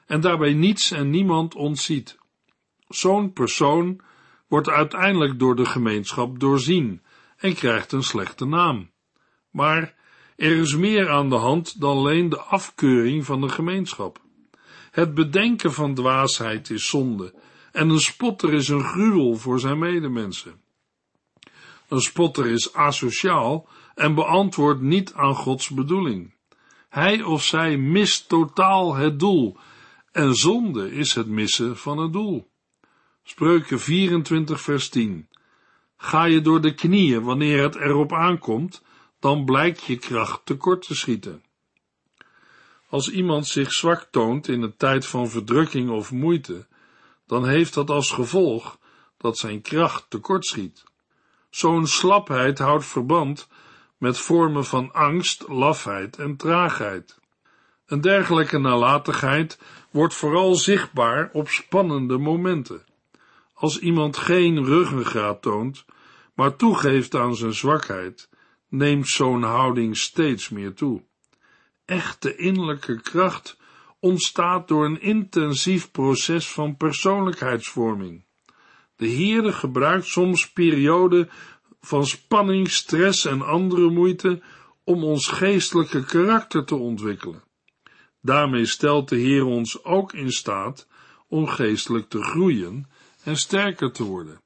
en 0.06 0.20
daarbij 0.20 0.52
niets 0.52 0.90
en 0.90 1.10
niemand 1.10 1.54
ontziet. 1.54 2.18
Zo'n 2.88 3.32
persoon 3.32 4.00
wordt 4.48 4.68
uiteindelijk 4.68 5.38
door 5.38 5.56
de 5.56 5.64
gemeenschap 5.64 6.40
doorzien 6.40 7.02
en 7.36 7.54
krijgt 7.54 7.92
een 7.92 8.02
slechte 8.02 8.44
naam. 8.44 8.90
Maar 9.50 9.94
er 10.36 10.56
is 10.56 10.76
meer 10.76 11.10
aan 11.10 11.28
de 11.28 11.36
hand 11.36 11.80
dan 11.80 11.96
alleen 11.96 12.28
de 12.28 12.40
afkeuring 12.40 13.24
van 13.24 13.40
de 13.40 13.48
gemeenschap. 13.48 14.22
Het 14.90 15.14
bedenken 15.14 15.72
van 15.72 15.94
dwaasheid 15.94 16.70
is 16.70 16.88
zonde 16.88 17.34
en 17.72 17.88
een 17.88 18.00
spotter 18.00 18.52
is 18.52 18.68
een 18.68 18.84
gruwel 18.84 19.34
voor 19.34 19.60
zijn 19.60 19.78
medemensen. 19.78 20.60
Een 21.88 22.00
spotter 22.00 22.46
is 22.46 22.74
asociaal 22.74 23.68
en 23.94 24.14
beantwoordt 24.14 24.80
niet 24.80 25.14
aan 25.14 25.34
Gods 25.34 25.68
bedoeling. 25.68 26.34
Hij 26.88 27.22
of 27.22 27.42
zij 27.42 27.76
mist 27.76 28.28
totaal 28.28 28.94
het 28.94 29.18
doel 29.18 29.56
en 30.12 30.34
zonde 30.34 30.92
is 30.92 31.14
het 31.14 31.26
missen 31.26 31.76
van 31.76 31.98
het 31.98 32.12
doel. 32.12 32.50
Spreuken 33.22 33.80
24 33.80 34.60
vers 34.60 34.88
10 34.88 35.28
Ga 35.96 36.24
je 36.24 36.40
door 36.40 36.60
de 36.60 36.74
knieën 36.74 37.22
wanneer 37.22 37.62
het 37.62 37.74
erop 37.74 38.12
aankomt, 38.12 38.82
dan 39.24 39.44
blijkt 39.44 39.82
je 39.84 39.96
kracht 39.96 40.40
tekort 40.46 40.86
te 40.86 40.94
schieten. 40.94 41.42
Als 42.88 43.10
iemand 43.10 43.46
zich 43.46 43.72
zwak 43.72 44.08
toont 44.10 44.48
in 44.48 44.62
een 44.62 44.76
tijd 44.76 45.06
van 45.06 45.28
verdrukking 45.28 45.90
of 45.90 46.12
moeite, 46.12 46.66
dan 47.26 47.48
heeft 47.48 47.74
dat 47.74 47.90
als 47.90 48.10
gevolg 48.10 48.78
dat 49.16 49.38
zijn 49.38 49.60
kracht 49.60 50.06
tekort 50.08 50.46
schiet. 50.46 50.84
Zo'n 51.50 51.86
slapheid 51.86 52.58
houdt 52.58 52.84
verband 52.84 53.48
met 53.98 54.18
vormen 54.18 54.64
van 54.64 54.92
angst, 54.92 55.48
lafheid 55.48 56.16
en 56.16 56.36
traagheid. 56.36 57.18
Een 57.86 58.00
dergelijke 58.00 58.58
nalatigheid 58.58 59.58
wordt 59.90 60.14
vooral 60.14 60.54
zichtbaar 60.54 61.30
op 61.32 61.48
spannende 61.48 62.18
momenten. 62.18 62.84
Als 63.54 63.78
iemand 63.78 64.16
geen 64.16 64.64
ruggengraat 64.64 65.42
toont, 65.42 65.84
maar 66.34 66.56
toegeeft 66.56 67.14
aan 67.14 67.36
zijn 67.36 67.54
zwakheid, 67.54 68.28
neemt 68.74 69.08
zo'n 69.08 69.42
houding 69.42 69.96
steeds 69.96 70.48
meer 70.48 70.74
toe. 70.74 71.02
Echte 71.84 72.36
innerlijke 72.36 73.00
kracht 73.00 73.56
ontstaat 74.00 74.68
door 74.68 74.84
een 74.84 75.00
intensief 75.00 75.90
proces 75.90 76.48
van 76.48 76.76
persoonlijkheidsvorming. 76.76 78.24
De 78.96 79.08
Heere 79.08 79.52
gebruikt 79.52 80.06
soms 80.06 80.52
perioden 80.52 81.30
van 81.80 82.06
spanning, 82.06 82.70
stress 82.70 83.24
en 83.24 83.42
andere 83.42 83.90
moeite 83.90 84.42
om 84.84 85.04
ons 85.04 85.26
geestelijke 85.26 86.04
karakter 86.04 86.64
te 86.64 86.74
ontwikkelen. 86.74 87.42
Daarmee 88.20 88.66
stelt 88.66 89.08
de 89.08 89.16
Heer 89.16 89.44
ons 89.44 89.84
ook 89.84 90.12
in 90.12 90.30
staat 90.30 90.88
om 91.28 91.46
geestelijk 91.46 92.08
te 92.08 92.22
groeien 92.22 92.88
en 93.22 93.36
sterker 93.36 93.92
te 93.92 94.02
worden. 94.02 94.43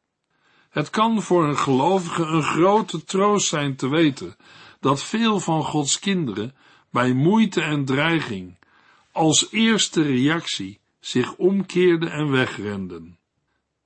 Het 0.70 0.90
kan 0.90 1.22
voor 1.22 1.48
een 1.48 1.58
gelovige 1.58 2.22
een 2.22 2.42
grote 2.42 3.04
troost 3.04 3.48
zijn 3.48 3.76
te 3.76 3.88
weten 3.88 4.36
dat 4.80 5.02
veel 5.02 5.40
van 5.40 5.62
Gods 5.62 5.98
kinderen 5.98 6.54
bij 6.90 7.12
moeite 7.12 7.60
en 7.60 7.84
dreiging 7.84 8.56
als 9.12 9.48
eerste 9.50 10.02
reactie 10.02 10.80
zich 11.00 11.34
omkeerden 11.34 12.10
en 12.10 12.30
wegrenden. 12.30 13.18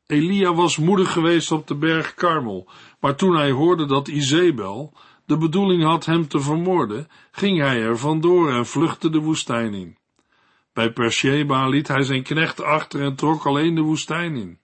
Elia 0.07 0.55
was 0.55 0.77
moedig 0.77 1.13
geweest 1.13 1.53
op 1.53 1.67
de 1.67 1.75
berg 1.75 2.15
Karmel, 2.15 2.69
maar 3.01 3.17
toen 3.17 3.37
hij 3.37 3.51
hoorde 3.51 3.87
dat 3.87 4.09
Izebel, 4.09 4.93
de 5.27 5.37
bedoeling 5.37 5.83
had 5.83 6.05
hem 6.05 6.29
te 6.29 6.41
vermoorden, 6.41 7.09
ging 7.31 7.59
hij 7.59 7.83
er 7.83 7.99
vandoor 7.99 8.53
en 8.53 8.67
vluchtte 8.67 9.11
de 9.11 9.19
woestijn 9.19 9.75
in. 9.75 9.97
Bij 10.73 10.93
Persheba 10.93 11.69
liet 11.69 11.89
hij 11.89 12.03
zijn 12.03 12.23
knecht 12.23 12.63
achter 12.63 13.01
en 13.01 13.15
trok 13.15 13.47
alleen 13.47 13.75
de 13.75 13.81
woestijn 13.81 14.37
in. 14.37 14.59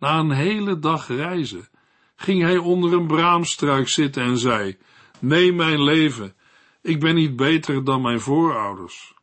Na 0.00 0.18
een 0.18 0.30
hele 0.30 0.78
dag 0.78 1.08
reizen 1.08 1.68
ging 2.16 2.42
hij 2.42 2.56
onder 2.56 2.92
een 2.92 3.06
braamstruik 3.06 3.88
zitten 3.88 4.22
en 4.22 4.38
zei, 4.38 4.78
Neem 5.18 5.56
mijn 5.56 5.82
leven, 5.82 6.34
ik 6.82 7.00
ben 7.00 7.14
niet 7.14 7.36
beter 7.36 7.84
dan 7.84 8.02
mijn 8.02 8.20
voorouders. 8.20 9.14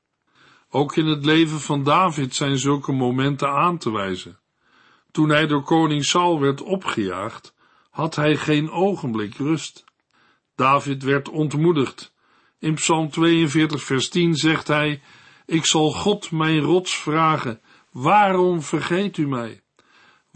Ook 0.69 0.95
in 0.95 1.05
het 1.05 1.25
leven 1.25 1.59
van 1.59 1.83
David 1.83 2.35
zijn 2.35 2.57
zulke 2.57 2.91
momenten 2.91 3.49
aan 3.49 3.77
te 3.77 3.91
wijzen. 3.91 4.39
Toen 5.11 5.29
hij 5.29 5.47
door 5.47 5.63
koning 5.63 6.05
Saul 6.05 6.39
werd 6.39 6.61
opgejaagd, 6.61 7.53
had 7.89 8.15
hij 8.15 8.35
geen 8.35 8.69
ogenblik 8.71 9.35
rust. 9.35 9.83
David 10.55 11.03
werd 11.03 11.29
ontmoedigd. 11.29 12.13
In 12.59 12.73
Psalm 12.73 13.09
42, 13.09 13.83
vers 13.83 14.09
10 14.09 14.35
zegt 14.35 14.67
hij: 14.67 15.01
Ik 15.45 15.65
zal 15.65 15.91
God 15.91 16.31
mijn 16.31 16.59
rots 16.59 16.95
vragen, 16.95 17.61
waarom 17.91 18.61
vergeet 18.61 19.17
u 19.17 19.27
mij? 19.27 19.61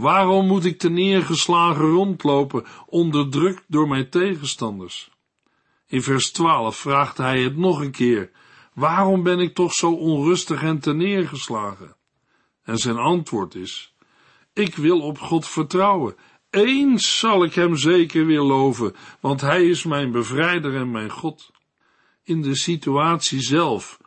Waarom 0.02 0.48
moet 0.48 0.66
ik 0.66 0.80
te 0.80 0.90
neergeslagen 0.90 1.86
rondlopen, 1.86 2.66
onderdrukt 2.86 3.64
door 3.68 3.88
mijn 3.88 4.10
tegenstanders? 4.10 5.12
In 5.88 6.02
vers 6.02 6.32
12 6.32 6.78
vraagt 6.78 7.18
hij 7.18 7.42
het 7.42 7.58
nog 7.58 7.80
een 7.80 7.92
keer: 7.92 8.32
Waarom 8.74 9.24
ben 9.24 9.40
ik 9.40 9.54
toch 9.54 9.74
zo 9.74 9.92
onrustig 9.92 10.64
en 10.64 10.80
te 10.80 10.94
neergeslagen? 10.94 11.96
En 12.64 12.78
zijn 12.78 12.98
antwoord 12.98 13.56
is: 13.56 13.96
Ik 14.54 14.76
wil 14.76 15.00
op 15.00 15.20
God 15.20 15.48
vertrouwen. 15.48 16.16
Eens 16.50 17.20
zal 17.20 17.44
ik 17.44 17.54
hem 17.54 17.76
zeker 17.76 18.26
weer 18.26 18.42
loven, 18.42 18.96
want 19.20 19.42
hij 19.42 19.66
is 19.66 19.84
mijn 19.84 20.12
bevrijder 20.12 20.76
en 20.76 20.92
mijn 20.92 21.12
God. 21.12 21.52
In 22.24 22.42
de 22.42 22.56
situatie 22.56 23.42
zelf 23.42 24.00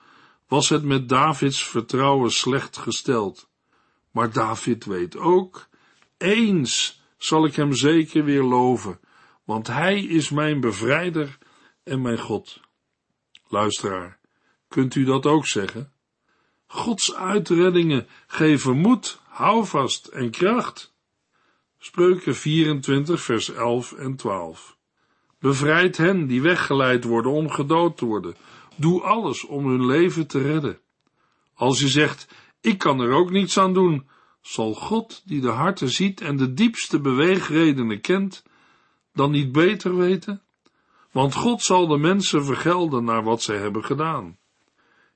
was 0.48 0.68
het 0.68 0.84
met 0.84 1.08
Davids 1.08 1.64
vertrouwen 1.64 2.30
slecht 2.30 2.76
gesteld. 2.76 3.48
Maar 4.10 4.32
David 4.32 4.84
weet 4.84 5.16
ook 5.16 5.72
eens 6.25 7.02
zal 7.16 7.45
ik 7.45 7.57
hem 7.57 7.73
zeker 7.73 8.25
weer 8.25 8.43
loven, 8.43 9.00
want 9.45 9.66
hij 9.66 10.04
is 10.04 10.31
mijn 10.31 10.61
bevrijder 10.61 11.38
en 11.83 12.02
mijn 12.02 12.19
God. 12.19 12.61
Luisteraar, 13.49 14.19
kunt 14.69 14.95
u 14.95 15.04
dat 15.04 15.26
ook 15.26 15.47
zeggen? 15.47 15.93
Gods 16.66 17.14
uitreddingen 17.14 18.07
geven 18.26 18.76
moed, 18.76 19.21
houvast 19.28 20.07
en 20.07 20.31
kracht. 20.31 20.95
Spreuken 21.78 22.35
24, 22.35 23.21
vers 23.21 23.50
11 23.50 23.93
en 23.93 24.16
12. 24.16 24.76
Bevrijd 25.38 25.97
hen 25.97 26.26
die 26.26 26.43
weggeleid 26.43 27.04
worden 27.04 27.33
om 27.33 27.50
gedood 27.50 27.97
te 27.97 28.04
worden. 28.04 28.37
Doe 28.76 29.02
alles 29.02 29.45
om 29.45 29.66
hun 29.66 29.87
leven 29.87 30.26
te 30.26 30.43
redden. 30.43 30.78
Als 31.54 31.81
je 31.81 31.88
zegt, 31.88 32.28
ik 32.61 32.78
kan 32.78 33.00
er 33.00 33.11
ook 33.11 33.31
niets 33.31 33.59
aan 33.59 33.73
doen, 33.73 34.09
zal 34.46 34.74
God, 34.74 35.22
die 35.24 35.40
de 35.40 35.48
harten 35.48 35.88
ziet 35.88 36.20
en 36.20 36.36
de 36.36 36.54
diepste 36.54 37.00
beweegredenen 37.00 38.00
kent, 38.00 38.42
dan 39.12 39.30
niet 39.30 39.52
beter 39.52 39.96
weten? 39.96 40.42
Want 41.12 41.34
God 41.34 41.62
zal 41.62 41.86
de 41.86 41.96
mensen 41.98 42.44
vergelden 42.44 43.04
naar 43.04 43.22
wat 43.22 43.42
zij 43.42 43.56
hebben 43.56 43.84
gedaan. 43.84 44.38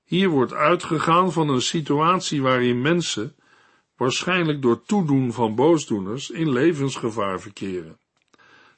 Hier 0.05 0.29
wordt 0.29 0.53
uitgegaan 0.53 1.33
van 1.33 1.49
een 1.49 1.63
situatie 1.63 2.43
waarin 2.43 2.81
mensen, 2.81 3.37
waarschijnlijk 3.97 4.63
door 4.63 4.83
toedoen 4.83 5.33
van 5.33 5.55
boosdoeners, 5.55 6.31
in 6.31 6.53
levensgevaar 6.53 7.41
verkeren. 7.41 7.99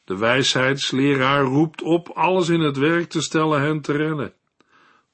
De 0.05 0.17
wijsheidsleraar 0.17 1.45
roept 1.45 1.83
op 1.83 2.09
alles 2.09 2.49
in 2.49 2.61
het 2.61 2.77
werk 2.77 3.09
te 3.09 3.21
stellen 3.21 3.61
hen 3.61 3.81
te 3.81 3.93
redden. 3.93 4.35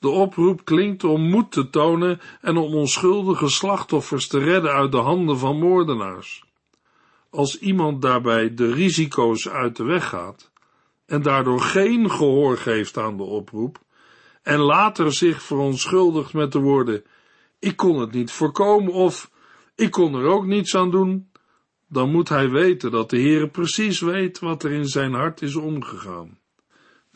De 0.07 0.13
oproep 0.13 0.65
klinkt 0.65 1.05
om 1.05 1.31
moed 1.31 1.53
te 1.53 1.71
tonen 1.71 2.21
en 2.41 2.57
om 2.57 2.75
onschuldige 2.75 3.49
slachtoffers 3.49 4.29
te 4.29 4.39
redden 4.39 4.73
uit 4.73 4.93
de 4.93 4.99
handen 4.99 5.39
van 5.39 5.59
moordenaars. 5.59 6.45
Als 7.31 7.59
iemand 7.59 8.03
daarbij 8.03 8.55
de 8.55 8.73
risico's 8.73 9.49
uit 9.49 9.77
de 9.77 9.85
weg 9.85 10.09
gaat 10.09 10.51
en 11.07 11.23
daardoor 11.23 11.61
geen 11.61 12.11
gehoor 12.11 12.57
geeft 12.57 12.99
aan 12.99 13.17
de 13.17 13.23
oproep 13.23 13.79
en 14.43 14.59
later 14.59 15.13
zich 15.13 15.43
verontschuldigt 15.43 16.33
met 16.33 16.53
de 16.53 16.61
woorden 16.61 17.05
ik 17.59 17.77
kon 17.77 18.01
het 18.01 18.13
niet 18.13 18.31
voorkomen 18.31 18.93
of 18.93 19.31
ik 19.75 19.91
kon 19.91 20.15
er 20.15 20.25
ook 20.25 20.47
niets 20.47 20.75
aan 20.75 20.91
doen, 20.91 21.31
dan 21.89 22.11
moet 22.11 22.29
hij 22.29 22.51
weten 22.51 22.91
dat 22.91 23.11
de 23.11 23.21
Heere 23.21 23.49
precies 23.49 24.01
weet 24.01 24.39
wat 24.39 24.63
er 24.63 24.73
in 24.73 24.87
zijn 24.87 25.13
hart 25.13 25.43
is 25.43 25.57
omgegaan. 25.57 26.39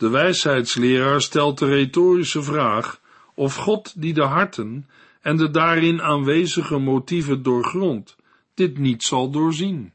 De 0.01 0.09
wijsheidsleraar 0.09 1.21
stelt 1.21 1.59
de 1.59 1.67
retorische 1.67 2.43
vraag 2.43 3.01
of 3.35 3.55
God 3.55 4.01
die 4.01 4.15
de 4.15 4.23
harten 4.23 4.89
en 5.21 5.37
de 5.37 5.51
daarin 5.51 6.03
aanwezige 6.03 6.79
motieven 6.79 7.43
doorgrondt, 7.43 8.17
dit 8.55 8.79
niet 8.79 9.03
zal 9.03 9.31
doorzien. 9.31 9.93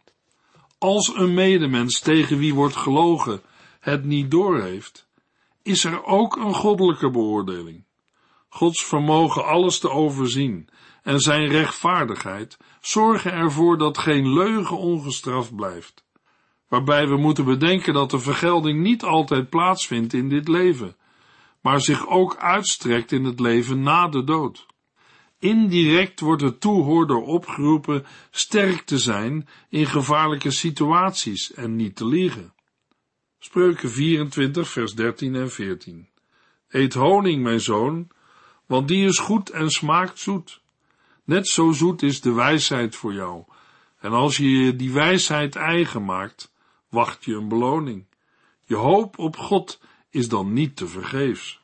Als 0.78 1.16
een 1.16 1.34
medemens 1.34 2.00
tegen 2.00 2.38
wie 2.38 2.54
wordt 2.54 2.76
gelogen 2.76 3.42
het 3.80 4.04
niet 4.04 4.32
doorheeft, 4.32 5.08
is 5.64 5.84
er 5.84 6.04
ook 6.04 6.36
een 6.36 6.54
goddelijke 6.54 7.12
beoordeling. 7.12 7.84
Gods 8.50 8.84
vermogen 8.84 9.46
alles 9.46 9.80
te 9.80 9.90
overzien 9.90 10.70
en 11.04 11.20
zijn 11.20 11.48
rechtvaardigheid 11.48 12.58
zorgen 12.82 13.32
ervoor 13.32 13.78
dat 13.78 13.98
geen 13.98 14.34
leugen 14.34 14.78
ongestraft 14.78 15.56
blijft 15.56 16.05
waarbij 16.68 17.08
we 17.08 17.18
moeten 17.18 17.46
bedenken 17.46 17.94
dat 17.94 18.12
de 18.12 18.20
vergelding 18.20 18.82
niet 18.82 19.04
altijd 19.04 19.50
plaatsvindt 19.50 20.14
in 20.14 20.30
dit 20.30 20.48
leven, 20.48 20.96
maar 21.62 21.82
zich 21.82 22.08
ook 22.08 22.36
uitstrekt 22.36 23.12
in 23.12 23.24
het 23.24 23.40
leven 23.40 23.82
na 23.82 24.08
de 24.08 24.24
dood. 24.24 24.66
Indirect 25.40 26.20
wordt 26.20 26.42
de 26.42 26.58
toehoorder 26.58 27.18
opgeroepen 27.18 28.06
sterk 28.32 28.82
te 28.82 28.98
zijn 28.98 29.48
in 29.70 29.86
gevaarlijke 29.86 30.52
situaties 30.52 31.54
en 31.54 31.76
niet 31.76 31.96
te 31.96 32.06
liegen. 32.06 32.54
Spreuken 33.40 33.90
24, 33.90 34.70
vers 34.70 34.94
13 34.94 35.36
en 35.36 35.52
14. 35.52 36.08
Eet 36.70 36.94
honing, 36.94 37.44
mijn 37.44 37.62
zoon, 37.62 38.08
want 38.66 38.88
die 38.88 39.06
is 39.06 39.20
goed 39.20 39.50
en 39.50 39.70
smaakt 39.70 40.20
zoet. 40.20 40.62
Net 41.24 41.48
zo 41.48 41.72
zoet 41.72 42.02
is 42.02 42.22
de 42.22 42.34
wijsheid 42.34 42.96
voor 42.96 43.14
jou. 43.14 43.44
En 44.00 44.12
als 44.12 44.38
je 44.38 44.50
je 44.50 44.76
die 44.76 44.92
wijsheid 44.92 45.56
eigen 45.56 46.06
maakt, 46.06 46.54
wacht 46.96 47.26
je 47.26 47.36
een 47.36 47.48
beloning. 47.48 48.06
Je 48.64 48.76
hoop 48.76 49.18
op 49.18 49.38
God 49.38 49.80
is 50.10 50.30
dan 50.30 50.54
niet 50.54 50.76
te 50.76 50.88
vergeefs. 50.88 51.60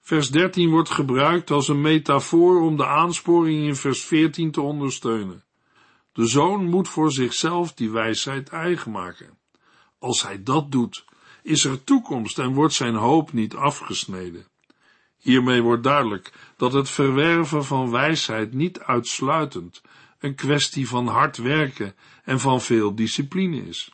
Vers 0.00 0.30
13 0.30 0.70
wordt 0.70 0.90
gebruikt 0.90 1.50
als 1.50 1.68
een 1.68 1.80
metafoor 1.80 2.60
om 2.60 2.76
de 2.76 2.86
aansporing 2.86 3.66
in 3.66 3.76
vers 3.76 4.04
14 4.04 4.50
te 4.50 4.60
ondersteunen. 4.60 5.44
De 6.12 6.26
zoon 6.26 6.64
moet 6.64 6.88
voor 6.88 7.12
zichzelf 7.12 7.74
die 7.74 7.90
wijsheid 7.90 8.48
eigen 8.48 8.90
maken. 8.90 9.38
Als 9.98 10.22
hij 10.22 10.42
dat 10.42 10.70
doet, 10.70 11.04
is 11.42 11.64
er 11.64 11.84
toekomst 11.84 12.38
en 12.38 12.54
wordt 12.54 12.74
zijn 12.74 12.94
hoop 12.94 13.32
niet 13.32 13.54
afgesneden. 13.54 14.46
Hiermee 15.18 15.62
wordt 15.62 15.82
duidelijk 15.82 16.32
dat 16.56 16.72
het 16.72 16.90
verwerven 16.90 17.64
van 17.64 17.90
wijsheid 17.90 18.52
niet 18.52 18.80
uitsluitend 18.80 19.82
een 20.18 20.34
kwestie 20.34 20.88
van 20.88 21.06
hard 21.06 21.36
werken 21.36 21.94
en 22.24 22.40
van 22.40 22.60
veel 22.60 22.94
discipline 22.94 23.66
is. 23.66 23.92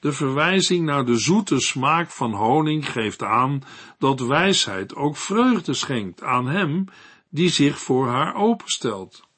De 0.00 0.12
verwijzing 0.12 0.84
naar 0.84 1.04
de 1.04 1.16
zoete 1.16 1.60
smaak 1.60 2.10
van 2.10 2.32
honing 2.32 2.90
geeft 2.90 3.22
aan 3.22 3.62
dat 3.98 4.20
wijsheid 4.20 4.94
ook 4.94 5.16
vreugde 5.16 5.74
schenkt 5.74 6.22
aan 6.22 6.46
hem 6.46 6.84
die 7.28 7.48
zich 7.48 7.78
voor 7.78 8.08
haar 8.08 8.34
openstelt. 8.34 9.28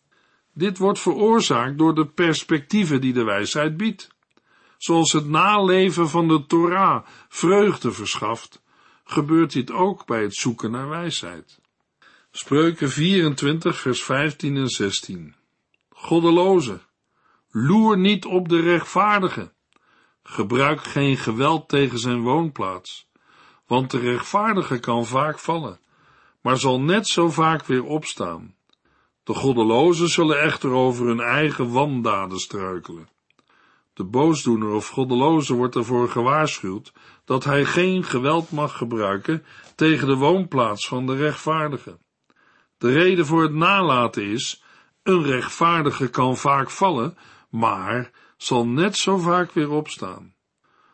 Dit 0.55 0.79
wordt 0.79 0.99
veroorzaakt 0.99 1.79
door 1.79 1.95
de 1.95 2.07
perspectieven 2.07 3.01
die 3.01 3.13
de 3.13 3.25
wijsheid 3.25 3.77
biedt. 3.77 4.09
Zoals 4.79 5.13
het 5.13 5.29
naleven 5.29 6.09
van 6.09 6.29
de 6.29 6.47
Torah 6.47 7.07
vreugde 7.29 7.93
verschaft, 7.93 8.63
gebeurt 9.05 9.53
dit 9.53 9.71
ook 9.71 10.07
bij 10.07 10.23
het 10.23 10.35
zoeken 10.35 10.71
naar 10.71 10.89
wijsheid. 10.89 11.61
Spreuken 12.31 12.91
24, 12.91 13.81
vers 13.81 14.03
15 14.03 14.57
en 14.57 14.69
16. 14.69 15.35
Goddeloze, 15.89 16.81
loer 17.51 17.99
niet 17.99 18.25
op 18.25 18.49
de 18.49 18.61
rechtvaardige 18.61 19.53
Gebruik 20.31 20.83
geen 20.83 21.17
geweld 21.17 21.69
tegen 21.69 21.99
zijn 21.99 22.21
woonplaats, 22.21 23.09
want 23.67 23.91
de 23.91 23.99
rechtvaardige 23.99 24.79
kan 24.79 25.07
vaak 25.07 25.39
vallen, 25.39 25.81
maar 26.41 26.59
zal 26.59 26.81
net 26.81 27.09
zo 27.09 27.31
vaak 27.31 27.67
weer 27.67 27.85
opstaan. 27.85 28.55
De 29.25 29.35
goddelozen 29.35 30.09
zullen 30.09 30.41
echter 30.41 30.71
over 30.71 31.07
hun 31.07 31.21
eigen 31.21 31.73
wandaden 31.73 32.39
struikelen. 32.39 33.09
De 33.93 34.05
boosdoener 34.05 34.71
of 34.71 34.89
goddeloze 34.89 35.55
wordt 35.55 35.75
ervoor 35.75 36.09
gewaarschuwd 36.09 36.93
dat 37.25 37.45
hij 37.45 37.65
geen 37.65 38.05
geweld 38.05 38.51
mag 38.51 38.77
gebruiken 38.77 39.45
tegen 39.75 40.07
de 40.07 40.17
woonplaats 40.17 40.89
van 40.89 41.07
de 41.07 41.17
rechtvaardige. 41.17 41.99
De 42.79 42.93
reden 42.93 43.27
voor 43.27 43.43
het 43.43 43.55
nalaten 43.55 44.25
is, 44.25 44.63
een 45.03 45.23
rechtvaardige 45.23 46.09
kan 46.09 46.37
vaak 46.37 46.71
vallen, 46.71 47.17
maar 47.49 48.11
zal 48.43 48.67
net 48.67 48.97
zo 48.97 49.17
vaak 49.17 49.53
weer 49.53 49.71
opstaan. 49.71 50.35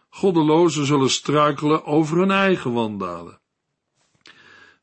Goddelozen 0.08 0.86
zullen 0.86 1.10
struikelen 1.10 1.84
over 1.84 2.18
hun 2.18 2.30
eigen 2.30 2.72
wandaden. 2.72 3.40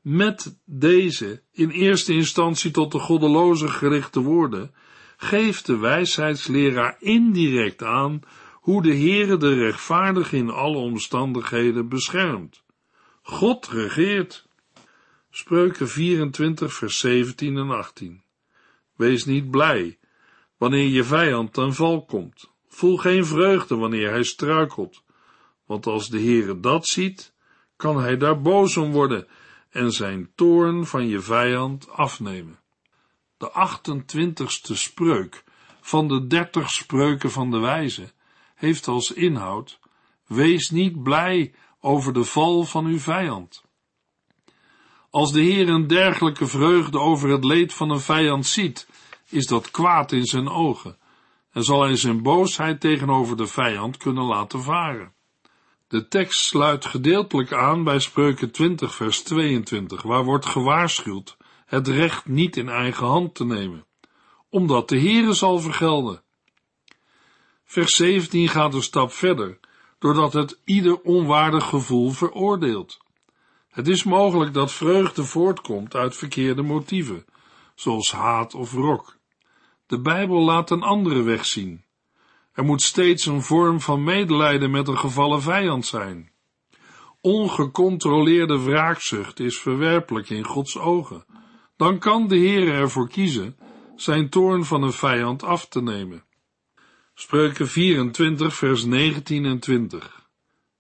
Met 0.02 0.60
deze, 0.66 1.44
in 1.52 1.70
eerste 1.70 2.14
instantie 2.14 2.72
tot 2.72 2.92
de 2.92 3.00
goddelozen 3.00 3.70
gerichte 3.70 4.20
woorden, 4.20 4.74
geeft 5.18 5.66
de 5.66 5.78
wijsheidsleraar 5.78 6.96
indirect 7.00 7.84
aan 7.84 8.22
hoe 8.54 8.82
de 8.82 8.96
Heere 8.96 9.38
de 9.38 9.54
rechtvaardige 9.54 10.38
in 10.38 10.50
alle 10.50 10.78
omstandigheden 10.78 11.90
beschermt. 11.90 12.64
God 13.22 13.68
regeert. 13.68 14.48
Spreuken 15.30 15.90
24 15.90 16.74
vers 16.74 17.00
17 17.00 17.58
en 17.58 17.70
18 17.70 18.24
Wees 18.96 19.26
niet 19.26 19.52
blij 19.52 19.98
wanneer 20.58 20.88
je 20.88 21.04
vijand 21.04 21.54
ten 21.54 21.74
val 21.74 22.06
komt. 22.06 22.53
Voel 22.74 22.98
geen 22.98 23.26
vreugde 23.26 23.76
wanneer 23.76 24.10
hij 24.10 24.24
struikelt, 24.24 25.04
want 25.66 25.86
als 25.86 26.10
de 26.10 26.20
Heere 26.20 26.60
dat 26.60 26.88
ziet, 26.88 27.34
kan 27.76 28.02
hij 28.02 28.18
daar 28.18 28.42
boos 28.42 28.78
om 28.78 28.92
worden 28.92 29.28
en 29.70 29.92
zijn 29.92 30.32
toorn 30.36 30.86
van 30.86 31.08
je 31.08 31.20
vijand 31.20 31.90
afnemen. 31.90 32.60
De 33.38 33.52
28ste 33.52 34.74
spreuk 34.74 35.44
van 35.82 36.08
de 36.08 36.28
dertig 36.28 36.70
spreuken 36.70 37.32
van 37.32 37.52
de 37.52 37.58
wijze 37.58 38.12
heeft 38.56 38.88
als 38.88 39.12
inhoud: 39.12 39.80
Wees 40.28 40.70
niet 40.70 41.04
blij 41.04 41.54
over 41.80 42.14
de 42.14 42.24
val 42.24 42.64
van 42.64 42.86
uw 42.86 43.00
vijand. 43.00 43.64
Als 45.10 45.32
de 45.32 45.42
Heer 45.42 45.70
een 45.70 45.88
dergelijke 45.88 46.48
vreugde 46.48 47.00
over 47.00 47.30
het 47.30 47.44
leed 47.44 47.74
van 47.74 47.90
een 47.90 48.00
vijand 48.00 48.46
ziet, 48.46 48.88
is 49.30 49.46
dat 49.46 49.72
kwaad 49.72 50.12
in 50.12 50.26
zijn 50.26 50.50
ogen 50.50 51.02
en 51.54 51.64
zal 51.64 51.82
hij 51.82 51.96
zijn 51.96 52.22
boosheid 52.22 52.80
tegenover 52.80 53.38
de 53.38 53.48
vijand 53.48 53.98
kunnen 53.98 54.24
laten 54.24 54.62
varen. 54.64 55.14
De 55.88 56.08
tekst 56.08 56.40
sluit 56.40 56.86
gedeeltelijk 56.86 57.54
aan 57.54 57.84
bij 57.84 58.00
Spreuken 58.00 58.52
20 58.52 58.96
vers 58.96 59.24
22, 59.24 60.02
waar 60.02 60.24
wordt 60.24 60.46
gewaarschuwd 60.46 61.38
het 61.66 61.88
recht 61.88 62.26
niet 62.26 62.58
in 62.58 62.70
eigen 62.70 63.08
hand 63.08 63.36
te 63.36 63.46
nemen, 63.46 63.86
omdat 64.50 64.90
de 64.90 65.00
Heere 65.00 65.34
zal 65.34 65.60
vergelden. 65.60 66.22
Vers 67.64 67.96
17 67.96 68.48
gaat 68.48 68.74
een 68.74 68.82
stap 68.82 69.12
verder, 69.12 69.60
doordat 70.00 70.34
het 70.34 70.60
ieder 70.66 71.02
onwaardig 71.02 71.66
gevoel 71.66 72.10
veroordeelt. 72.10 72.98
Het 73.70 73.88
is 73.88 74.04
mogelijk 74.04 74.54
dat 74.54 74.72
vreugde 74.72 75.24
voortkomt 75.24 75.96
uit 75.96 76.16
verkeerde 76.16 76.62
motieven, 76.62 77.26
zoals 77.76 78.12
haat 78.12 78.54
of 78.54 78.72
wrok. 78.72 79.18
De 79.94 80.02
Bijbel 80.02 80.42
laat 80.42 80.70
een 80.72 80.82
andere 80.82 81.22
weg 81.22 81.46
zien. 81.46 81.84
Er 82.54 82.64
moet 82.64 82.82
steeds 82.82 83.26
een 83.26 83.42
vorm 83.42 83.82
van 83.82 84.04
medelijden 84.04 84.72
met 84.72 84.88
een 84.88 84.98
gevallen 84.98 85.42
vijand 85.42 85.86
zijn. 85.86 86.32
Ongecontroleerde 87.22 88.60
wraakzucht 88.60 89.40
is 89.40 89.60
verwerpelijk 89.60 90.30
in 90.30 90.44
Gods 90.44 90.78
ogen. 90.78 91.26
Dan 91.78 92.00
kan 92.00 92.28
de 92.28 92.36
Heer 92.36 92.74
ervoor 92.74 93.10
kiezen 93.10 93.58
zijn 93.96 94.30
toorn 94.30 94.66
van 94.66 94.84
een 94.84 94.94
vijand 94.94 95.44
af 95.44 95.68
te 95.68 95.82
nemen. 95.82 96.24
Spreuken 97.14 97.68
24, 97.68 98.56
vers 98.56 98.86
19 98.86 99.46
en 99.46 99.60
20. 99.60 100.28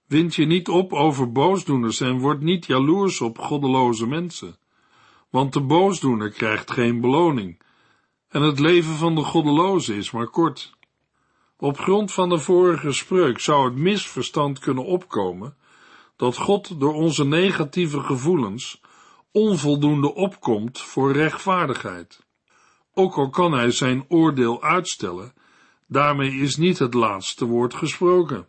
Wind 0.07 0.35
je 0.35 0.45
niet 0.45 0.69
op 0.69 0.93
over 0.93 1.31
boosdoeners 1.31 2.01
en 2.01 2.19
word 2.19 2.41
niet 2.41 2.65
jaloers 2.65 3.21
op 3.21 3.37
goddeloze 3.37 4.07
mensen, 4.07 4.57
want 5.29 5.53
de 5.53 5.61
boosdoener 5.61 6.29
krijgt 6.29 6.71
geen 6.71 7.01
beloning, 7.01 7.61
en 8.33 8.41
het 8.41 8.59
leven 8.59 8.93
van 8.93 9.15
de 9.15 9.21
goddeloze 9.21 9.97
is 9.97 10.11
maar 10.11 10.27
kort. 10.27 10.73
Op 11.57 11.77
grond 11.77 12.11
van 12.11 12.29
de 12.29 12.39
vorige 12.39 12.91
spreuk 12.91 13.39
zou 13.39 13.65
het 13.65 13.75
misverstand 13.75 14.59
kunnen 14.59 14.85
opkomen 14.85 15.57
dat 16.15 16.37
God 16.37 16.79
door 16.79 16.93
onze 16.93 17.25
negatieve 17.25 17.99
gevoelens 17.99 18.81
onvoldoende 19.31 20.13
opkomt 20.13 20.79
voor 20.79 21.11
rechtvaardigheid. 21.11 22.25
Ook 22.93 23.15
al 23.15 23.29
kan 23.29 23.53
hij 23.53 23.71
zijn 23.71 24.05
oordeel 24.07 24.63
uitstellen, 24.63 25.33
daarmee 25.87 26.31
is 26.31 26.55
niet 26.55 26.79
het 26.79 26.93
laatste 26.93 27.45
woord 27.45 27.73
gesproken. 27.73 28.47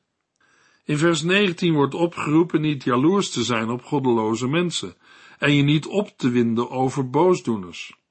In 0.85 0.99
vers 0.99 1.23
19 1.23 1.75
wordt 1.75 1.95
opgeroepen 1.95 2.61
niet 2.61 2.85
jaloers 2.85 3.31
te 3.31 3.43
zijn 3.43 3.71
op 3.71 3.85
goddeloze 3.85 4.49
mensen 4.49 4.97
en 5.39 5.55
je 5.55 5.63
niet 5.63 5.87
op 5.87 6.09
te 6.17 6.29
winden 6.29 6.71
over 6.71 7.11
boosdoeners. 7.11 8.04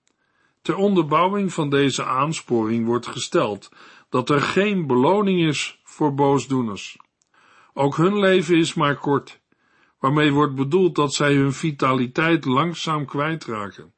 Ter 0.63 0.75
onderbouwing 0.75 1.53
van 1.53 1.69
deze 1.69 2.05
aansporing 2.05 2.85
wordt 2.85 3.07
gesteld 3.07 3.69
dat 4.09 4.29
er 4.29 4.41
geen 4.41 4.87
beloning 4.87 5.41
is 5.41 5.79
voor 5.83 6.13
boosdoeners. 6.13 6.97
Ook 7.73 7.97
hun 7.97 8.19
leven 8.19 8.57
is 8.57 8.73
maar 8.73 8.97
kort, 8.97 9.39
waarmee 9.99 10.31
wordt 10.31 10.55
bedoeld 10.55 10.95
dat 10.95 11.13
zij 11.13 11.33
hun 11.33 11.53
vitaliteit 11.53 12.45
langzaam 12.45 13.05
kwijtraken. 13.05 13.93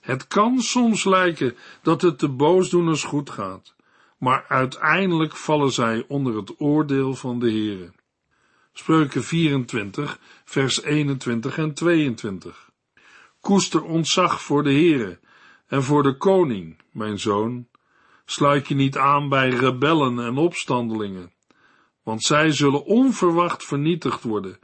Het 0.00 0.26
kan 0.26 0.60
soms 0.60 1.04
lijken 1.04 1.56
dat 1.82 2.02
het 2.02 2.20
de 2.20 2.28
boosdoeners 2.28 3.04
goed 3.04 3.30
gaat, 3.30 3.74
maar 4.18 4.44
uiteindelijk 4.48 5.36
vallen 5.36 5.72
zij 5.72 6.04
onder 6.08 6.36
het 6.36 6.60
oordeel 6.60 7.14
van 7.14 7.38
de 7.38 7.50
Heere. 7.50 7.92
Spreuken 8.72 9.24
24, 9.24 10.18
vers 10.44 10.82
21 10.82 11.58
en 11.58 11.74
22. 11.74 12.70
Koester 13.40 13.82
ontzag 13.82 14.42
voor 14.42 14.62
de 14.62 14.72
Heere 14.72 15.22
en 15.74 15.82
voor 15.82 16.02
de 16.02 16.16
koning, 16.16 16.76
mijn 16.90 17.18
zoon. 17.18 17.66
Sluit 18.24 18.68
je 18.68 18.74
niet 18.74 18.96
aan 18.96 19.28
bij 19.28 19.48
rebellen 19.48 20.18
en 20.18 20.36
opstandelingen, 20.36 21.32
want 22.02 22.22
zij 22.22 22.52
zullen 22.52 22.84
onverwacht 22.84 23.64
vernietigd 23.64 24.22
worden, 24.22 24.58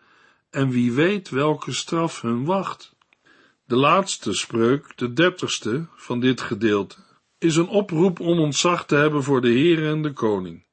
en 0.50 0.70
wie 0.70 0.92
weet 0.92 1.28
welke 1.28 1.72
straf 1.72 2.20
hun 2.20 2.44
wacht. 2.44 2.96
De 3.64 3.76
laatste 3.76 4.32
spreuk, 4.32 4.92
de 4.96 5.12
dertigste 5.12 5.86
van 5.94 6.20
dit 6.20 6.40
gedeelte, 6.40 6.96
is 7.38 7.56
een 7.56 7.68
oproep 7.68 8.20
om 8.20 8.38
ontzag 8.38 8.86
te 8.86 8.94
hebben 8.96 9.22
voor 9.22 9.40
de 9.40 9.50
Heer 9.50 9.86
en 9.86 10.02
de 10.02 10.12
koning. 10.12 10.64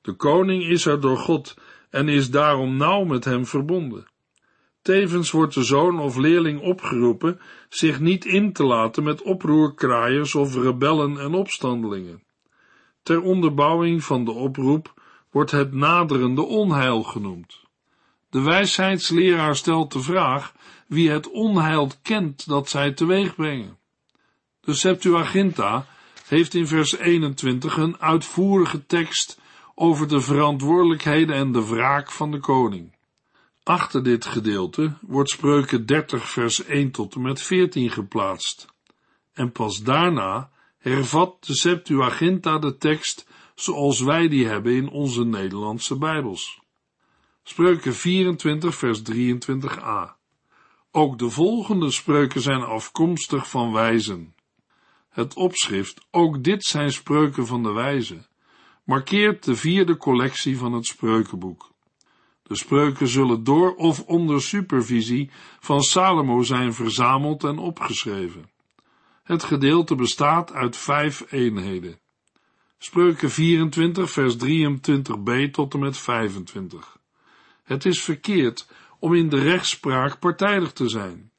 De 0.00 0.12
koning 0.12 0.64
is 0.64 0.86
er 0.86 1.00
door 1.00 1.18
God 1.18 1.54
en 1.90 2.08
is 2.08 2.30
daarom 2.30 2.76
nauw 2.76 3.04
met 3.04 3.24
hem 3.24 3.46
verbonden. 3.46 4.06
Tevens 4.84 5.30
wordt 5.30 5.54
de 5.54 5.62
zoon 5.62 6.00
of 6.00 6.16
leerling 6.16 6.60
opgeroepen 6.60 7.40
zich 7.68 8.00
niet 8.00 8.24
in 8.24 8.52
te 8.52 8.64
laten 8.64 9.02
met 9.02 9.22
oproerkraaiers 9.22 10.34
of 10.34 10.54
rebellen 10.54 11.18
en 11.18 11.34
opstandelingen. 11.34 12.22
Ter 13.02 13.22
onderbouwing 13.22 14.04
van 14.04 14.24
de 14.24 14.30
oproep 14.30 15.00
wordt 15.30 15.50
het 15.50 15.72
naderende 15.72 16.42
onheil 16.42 17.02
genoemd. 17.02 17.60
De 18.30 18.40
wijsheidsleraar 18.40 19.56
stelt 19.56 19.92
de 19.92 20.00
vraag 20.00 20.52
wie 20.86 21.10
het 21.10 21.30
onheil 21.30 21.90
kent 22.02 22.48
dat 22.48 22.68
zij 22.68 22.92
teweeg 22.92 23.34
brengen. 23.34 23.78
De 24.60 24.74
Septuaginta 24.74 25.86
heeft 26.28 26.54
in 26.54 26.66
vers 26.66 26.96
21 26.96 27.76
een 27.76 27.98
uitvoerige 27.98 28.86
tekst 28.86 29.40
over 29.74 30.08
de 30.08 30.20
verantwoordelijkheden 30.20 31.36
en 31.36 31.52
de 31.52 31.66
wraak 31.66 32.10
van 32.10 32.30
de 32.30 32.38
koning. 32.38 32.93
Achter 33.64 34.02
dit 34.02 34.24
gedeelte 34.24 34.94
wordt 35.00 35.30
spreuken 35.30 35.86
30 35.86 36.30
vers 36.30 36.64
1 36.64 36.90
tot 36.90 37.14
en 37.14 37.22
met 37.22 37.42
14 37.42 37.90
geplaatst. 37.90 38.74
En 39.32 39.52
pas 39.52 39.82
daarna 39.82 40.50
hervat 40.78 41.44
de 41.44 41.54
Septuaginta 41.54 42.58
de 42.58 42.76
tekst 42.76 43.28
zoals 43.54 44.00
wij 44.00 44.28
die 44.28 44.46
hebben 44.46 44.72
in 44.72 44.88
onze 44.88 45.24
Nederlandse 45.24 45.98
Bijbels. 45.98 46.60
Spreuken 47.42 47.94
24 47.94 48.74
vers 48.74 49.02
23a. 49.12 50.16
Ook 50.90 51.18
de 51.18 51.30
volgende 51.30 51.90
spreuken 51.90 52.40
zijn 52.40 52.62
afkomstig 52.62 53.50
van 53.50 53.72
wijzen. 53.72 54.34
Het 55.08 55.34
opschrift, 55.34 56.06
ook 56.10 56.44
dit 56.44 56.64
zijn 56.64 56.92
spreuken 56.92 57.46
van 57.46 57.62
de 57.62 57.72
wijzen, 57.72 58.26
markeert 58.84 59.44
de 59.44 59.56
vierde 59.56 59.96
collectie 59.96 60.58
van 60.58 60.72
het 60.72 60.86
spreukenboek. 60.86 61.73
De 62.46 62.56
spreuken 62.56 63.08
zullen 63.08 63.44
door 63.44 63.74
of 63.74 64.00
onder 64.00 64.42
supervisie 64.42 65.30
van 65.60 65.82
Salomo 65.82 66.42
zijn 66.42 66.74
verzameld 66.74 67.44
en 67.44 67.58
opgeschreven. 67.58 68.50
Het 69.22 69.42
gedeelte 69.42 69.94
bestaat 69.94 70.52
uit 70.52 70.76
vijf 70.76 71.24
eenheden. 71.30 71.98
Spreuken 72.78 73.30
24, 73.30 74.10
vers 74.10 74.36
23b 74.36 75.50
tot 75.50 75.74
en 75.74 75.80
met 75.80 75.98
25. 75.98 76.98
Het 77.62 77.84
is 77.84 78.02
verkeerd 78.02 78.68
om 78.98 79.14
in 79.14 79.28
de 79.28 79.40
rechtspraak 79.40 80.18
partijdig 80.18 80.72
te 80.72 80.88
zijn. 80.88 81.30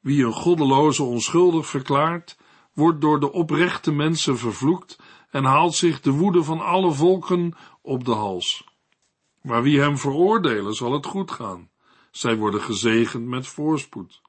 Wie 0.00 0.24
een 0.24 0.32
goddeloze 0.32 1.02
onschuldig 1.02 1.66
verklaart, 1.66 2.36
wordt 2.72 3.00
door 3.00 3.20
de 3.20 3.32
oprechte 3.32 3.92
mensen 3.92 4.38
vervloekt 4.38 4.98
en 5.30 5.44
haalt 5.44 5.74
zich 5.74 6.00
de 6.00 6.10
woede 6.10 6.42
van 6.42 6.60
alle 6.60 6.92
volken 6.92 7.56
op 7.82 8.04
de 8.04 8.12
hals. 8.14 8.71
Maar 9.42 9.62
wie 9.62 9.80
hem 9.80 9.98
veroordelen, 9.98 10.74
zal 10.74 10.92
het 10.92 11.06
goed 11.06 11.30
gaan. 11.30 11.70
Zij 12.10 12.36
worden 12.36 12.60
gezegend 12.60 13.26
met 13.26 13.46
voorspoed. 13.46 14.20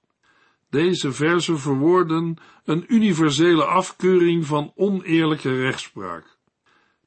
Deze 0.69 1.11
versen 1.11 1.59
verwoorden 1.59 2.37
een 2.63 2.85
universele 2.87 3.65
afkeuring 3.65 4.45
van 4.45 4.71
oneerlijke 4.75 5.55
rechtspraak. 5.55 6.37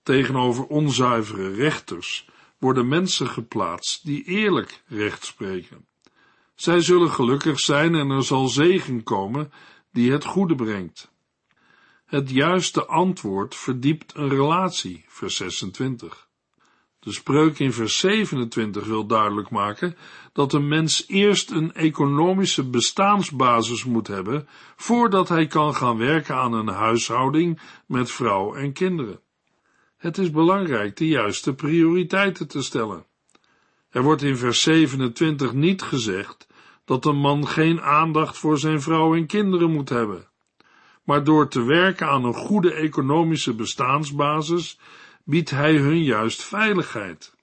Tegenover 0.03 0.64
onzuivere 0.64 1.49
rechters 1.49 2.29
worden 2.59 2.88
mensen 2.88 3.29
geplaatst 3.29 4.05
die 4.05 4.25
eerlijk 4.25 4.83
recht 4.87 5.25
spreken. 5.25 5.87
Zij 6.55 6.81
zullen 6.81 7.11
gelukkig 7.11 7.61
zijn 7.61 7.95
en 7.95 8.11
er 8.11 8.25
zal 8.25 8.49
zegen 8.49 9.03
komen 9.03 9.53
die 9.92 10.12
het 10.12 10.25
goede 10.25 10.55
brengt. 10.55 11.11
Het 12.05 12.31
juiste 12.31 12.87
antwoord 12.87 13.55
verdiept 13.55 14.14
een 14.14 14.29
relatie, 14.29 15.05
vers 15.09 15.37
26. 15.37 16.26
De 17.07 17.12
spreuk 17.12 17.59
in 17.59 17.73
vers 17.73 17.99
27 17.99 18.85
wil 18.85 19.07
duidelijk 19.07 19.51
maken 19.51 19.97
dat 20.33 20.53
een 20.53 20.69
mens 20.69 21.05
eerst 21.09 21.51
een 21.51 21.75
economische 21.75 22.64
bestaansbasis 22.64 23.85
moet 23.85 24.07
hebben 24.07 24.49
voordat 24.77 25.29
hij 25.29 25.47
kan 25.47 25.75
gaan 25.75 25.97
werken 25.97 26.35
aan 26.35 26.53
een 26.53 26.69
huishouding 26.69 27.61
met 27.87 28.11
vrouw 28.11 28.55
en 28.55 28.73
kinderen. 28.73 29.21
Het 29.97 30.19
is 30.19 30.31
belangrijk 30.31 30.97
de 30.97 31.09
juiste 31.09 31.55
prioriteiten 31.55 32.49
te 32.49 32.62
stellen. 32.62 33.07
Er 33.90 34.03
wordt 34.03 34.23
in 34.23 34.37
vers 34.37 34.61
27 34.61 35.53
niet 35.53 35.83
gezegd 35.83 36.47
dat 36.85 37.05
een 37.05 37.19
man 37.19 37.47
geen 37.47 37.81
aandacht 37.81 38.38
voor 38.38 38.59
zijn 38.59 38.81
vrouw 38.81 39.14
en 39.14 39.27
kinderen 39.27 39.71
moet 39.71 39.88
hebben. 39.88 40.29
Maar 41.05 41.25
door 41.25 41.49
te 41.49 41.62
werken 41.62 42.09
aan 42.09 42.25
een 42.25 42.35
goede 42.35 42.73
economische 42.73 43.55
bestaansbasis 43.55 44.79
biedt 45.27 45.51
hij 45.51 45.77
hun 45.77 46.03
juist 46.03 46.43
veiligheid. 46.43 47.35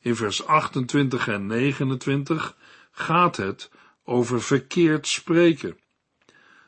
In 0.00 0.16
vers 0.16 0.46
28 0.46 1.28
en 1.28 1.46
29 1.46 2.56
gaat 2.90 3.36
het 3.36 3.70
over 4.04 4.42
verkeerd 4.42 5.06
spreken. 5.06 5.78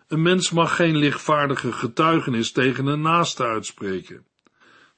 Een 0.09 0.23
mens 0.23 0.51
mag 0.51 0.77
geen 0.77 0.97
lichtvaardige 0.97 1.73
getuigenis 1.73 2.53
tegen 2.53 2.87
een 2.87 3.01
naaste 3.01 3.45
uitspreken. 3.45 4.27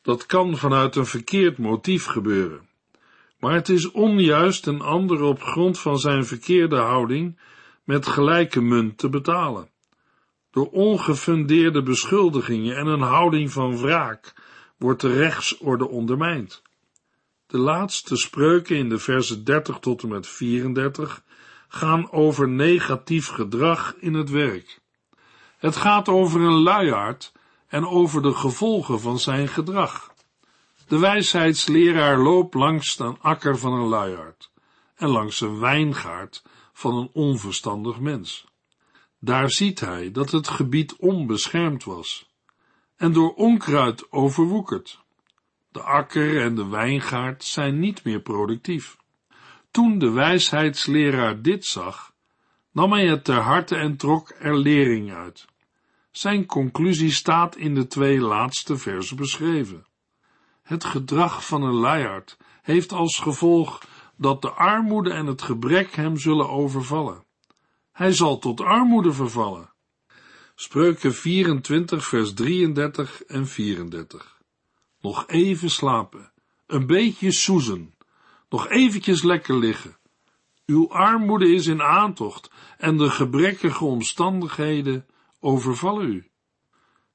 Dat 0.03 0.27
kan 0.27 0.57
vanuit 0.57 0.97
een 0.97 1.07
verkeerd 1.07 1.59
motief 1.59 2.05
gebeuren. 2.05 2.69
Maar 3.39 3.55
het 3.55 3.69
is 3.69 3.91
onjuist 3.91 4.67
een 4.67 4.81
ander 4.81 5.23
op 5.23 5.43
grond 5.43 5.79
van 5.79 5.99
zijn 5.99 6.25
verkeerde 6.25 6.77
houding 6.77 7.39
met 7.85 8.07
gelijke 8.07 8.61
munt 8.61 8.99
te 8.99 9.09
betalen. 9.09 9.71
Door 10.51 10.71
ongefundeerde 10.71 11.83
beschuldigingen 11.83 12.77
en 12.77 12.87
een 12.87 13.01
houding 13.01 13.53
van 13.53 13.79
wraak 13.79 14.35
wordt 14.79 15.01
de 15.01 15.13
rechtsorde 15.13 15.89
ondermijnd. 15.89 16.63
De 17.47 17.59
laatste 17.59 18.17
spreuken 18.17 18.77
in 18.77 18.89
de 18.89 18.99
versen 18.99 19.45
30 19.45 19.79
tot 19.79 20.03
en 20.03 20.09
met 20.09 20.27
34 20.27 21.23
gaan 21.69 22.13
over 22.13 22.49
negatief 22.49 23.29
gedrag 23.29 23.95
in 23.99 24.15
het 24.15 24.31
werk. 24.31 24.81
Het 25.57 25.77
gaat 25.77 26.09
over 26.09 26.41
een 26.41 26.63
luiaard 26.63 27.33
en 27.67 27.87
over 27.87 28.23
de 28.23 28.35
gevolgen 28.35 29.01
van 29.01 29.19
zijn 29.19 29.49
gedrag. 29.49 30.15
De 30.89 30.99
wijsheidsleraar 30.99 32.19
loopt 32.19 32.55
langs 32.55 32.99
een 32.99 33.19
akker 33.21 33.59
van 33.59 33.73
een 33.73 33.89
luiaard 33.89 34.51
en 34.95 35.09
langs 35.09 35.41
een 35.41 35.59
wijngaard 35.59 36.43
van 36.73 36.97
een 36.97 37.11
onverstandig 37.13 38.01
mens. 38.01 38.47
Daar 39.19 39.51
ziet 39.51 39.81
hij 39.81 40.11
dat 40.11 40.31
het 40.31 40.49
gebied 40.49 40.97
onbeschermd 40.97 41.85
was 41.85 42.36
en 42.97 43.13
door 43.13 43.35
onkruid 43.35 44.13
overwoekerd. 44.13 45.05
De 45.69 45.81
akker 45.81 46.43
en 46.43 46.55
de 46.55 46.67
wijngaard 46.67 47.45
zijn 47.45 47.79
niet 47.79 48.05
meer 48.05 48.21
productief. 48.21 48.97
Toen 49.71 49.99
de 49.99 50.11
wijsheidsleraar 50.11 51.43
dit 51.43 51.65
zag, 51.65 52.13
nam 52.73 52.93
hij 52.93 53.07
het 53.07 53.25
ter 53.25 53.41
harte 53.41 53.77
en 53.77 53.97
trok 53.97 54.35
er 54.39 54.57
lering 54.57 55.13
uit. 55.13 55.47
Zijn 56.11 56.47
conclusie 56.47 57.11
staat 57.11 57.57
in 57.57 57.75
de 57.75 57.87
twee 57.87 58.21
laatste 58.21 58.77
versen 58.77 59.17
beschreven. 59.17 59.87
Het 60.63 60.85
gedrag 60.85 61.47
van 61.47 61.63
een 61.63 61.75
luiaard 61.75 62.37
heeft 62.63 62.93
als 62.93 63.19
gevolg 63.19 63.83
dat 64.17 64.43
de 64.43 64.51
armoede 64.51 65.11
en 65.11 65.27
het 65.27 65.43
gebrek 65.43 65.95
hem 65.95 66.17
zullen 66.17 66.49
overvallen. 66.49 67.25
Hij 67.93 68.13
zal 68.13 68.39
tot 68.39 68.61
armoede 68.61 69.13
vervallen. 69.13 69.71
Spreuken 70.59 71.15
24, 71.15 72.07
vers 72.07 72.35
33 72.35 73.23
en 73.23 73.47
34. 73.47 74.41
Nog 75.01 75.27
even 75.27 75.71
slapen, 75.71 76.33
een 76.67 76.87
beetje 76.87 77.33
soezen, 77.33 77.95
nog 78.49 78.69
eventjes 78.69 79.23
lekker 79.23 79.59
liggen. 79.59 79.97
Uw 80.67 80.91
armoede 80.91 81.49
is 81.49 81.67
in 81.67 81.83
aantocht 81.83 82.51
en 82.79 82.97
de 82.97 83.11
gebrekkige 83.11 83.85
omstandigheden 83.85 85.07
overvallen 85.41 86.09
u. 86.09 86.31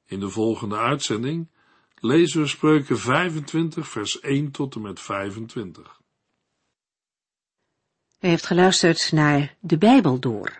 In 0.06 0.20
de 0.20 0.30
volgende 0.30 0.78
uitzending 0.78 1.50
lezen 1.96 2.42
we 2.42 2.48
spreuken 2.48 3.00
25, 3.00 3.88
vers 3.88 4.20
1 4.20 4.52
tot 4.52 4.76
en 4.76 4.82
met 4.82 5.00
25. 5.00 6.00
U 8.20 8.28
heeft 8.28 8.46
geluisterd 8.46 9.12
naar 9.12 9.56
De 9.60 9.78
Bijbel 9.78 10.20
door, 10.20 10.60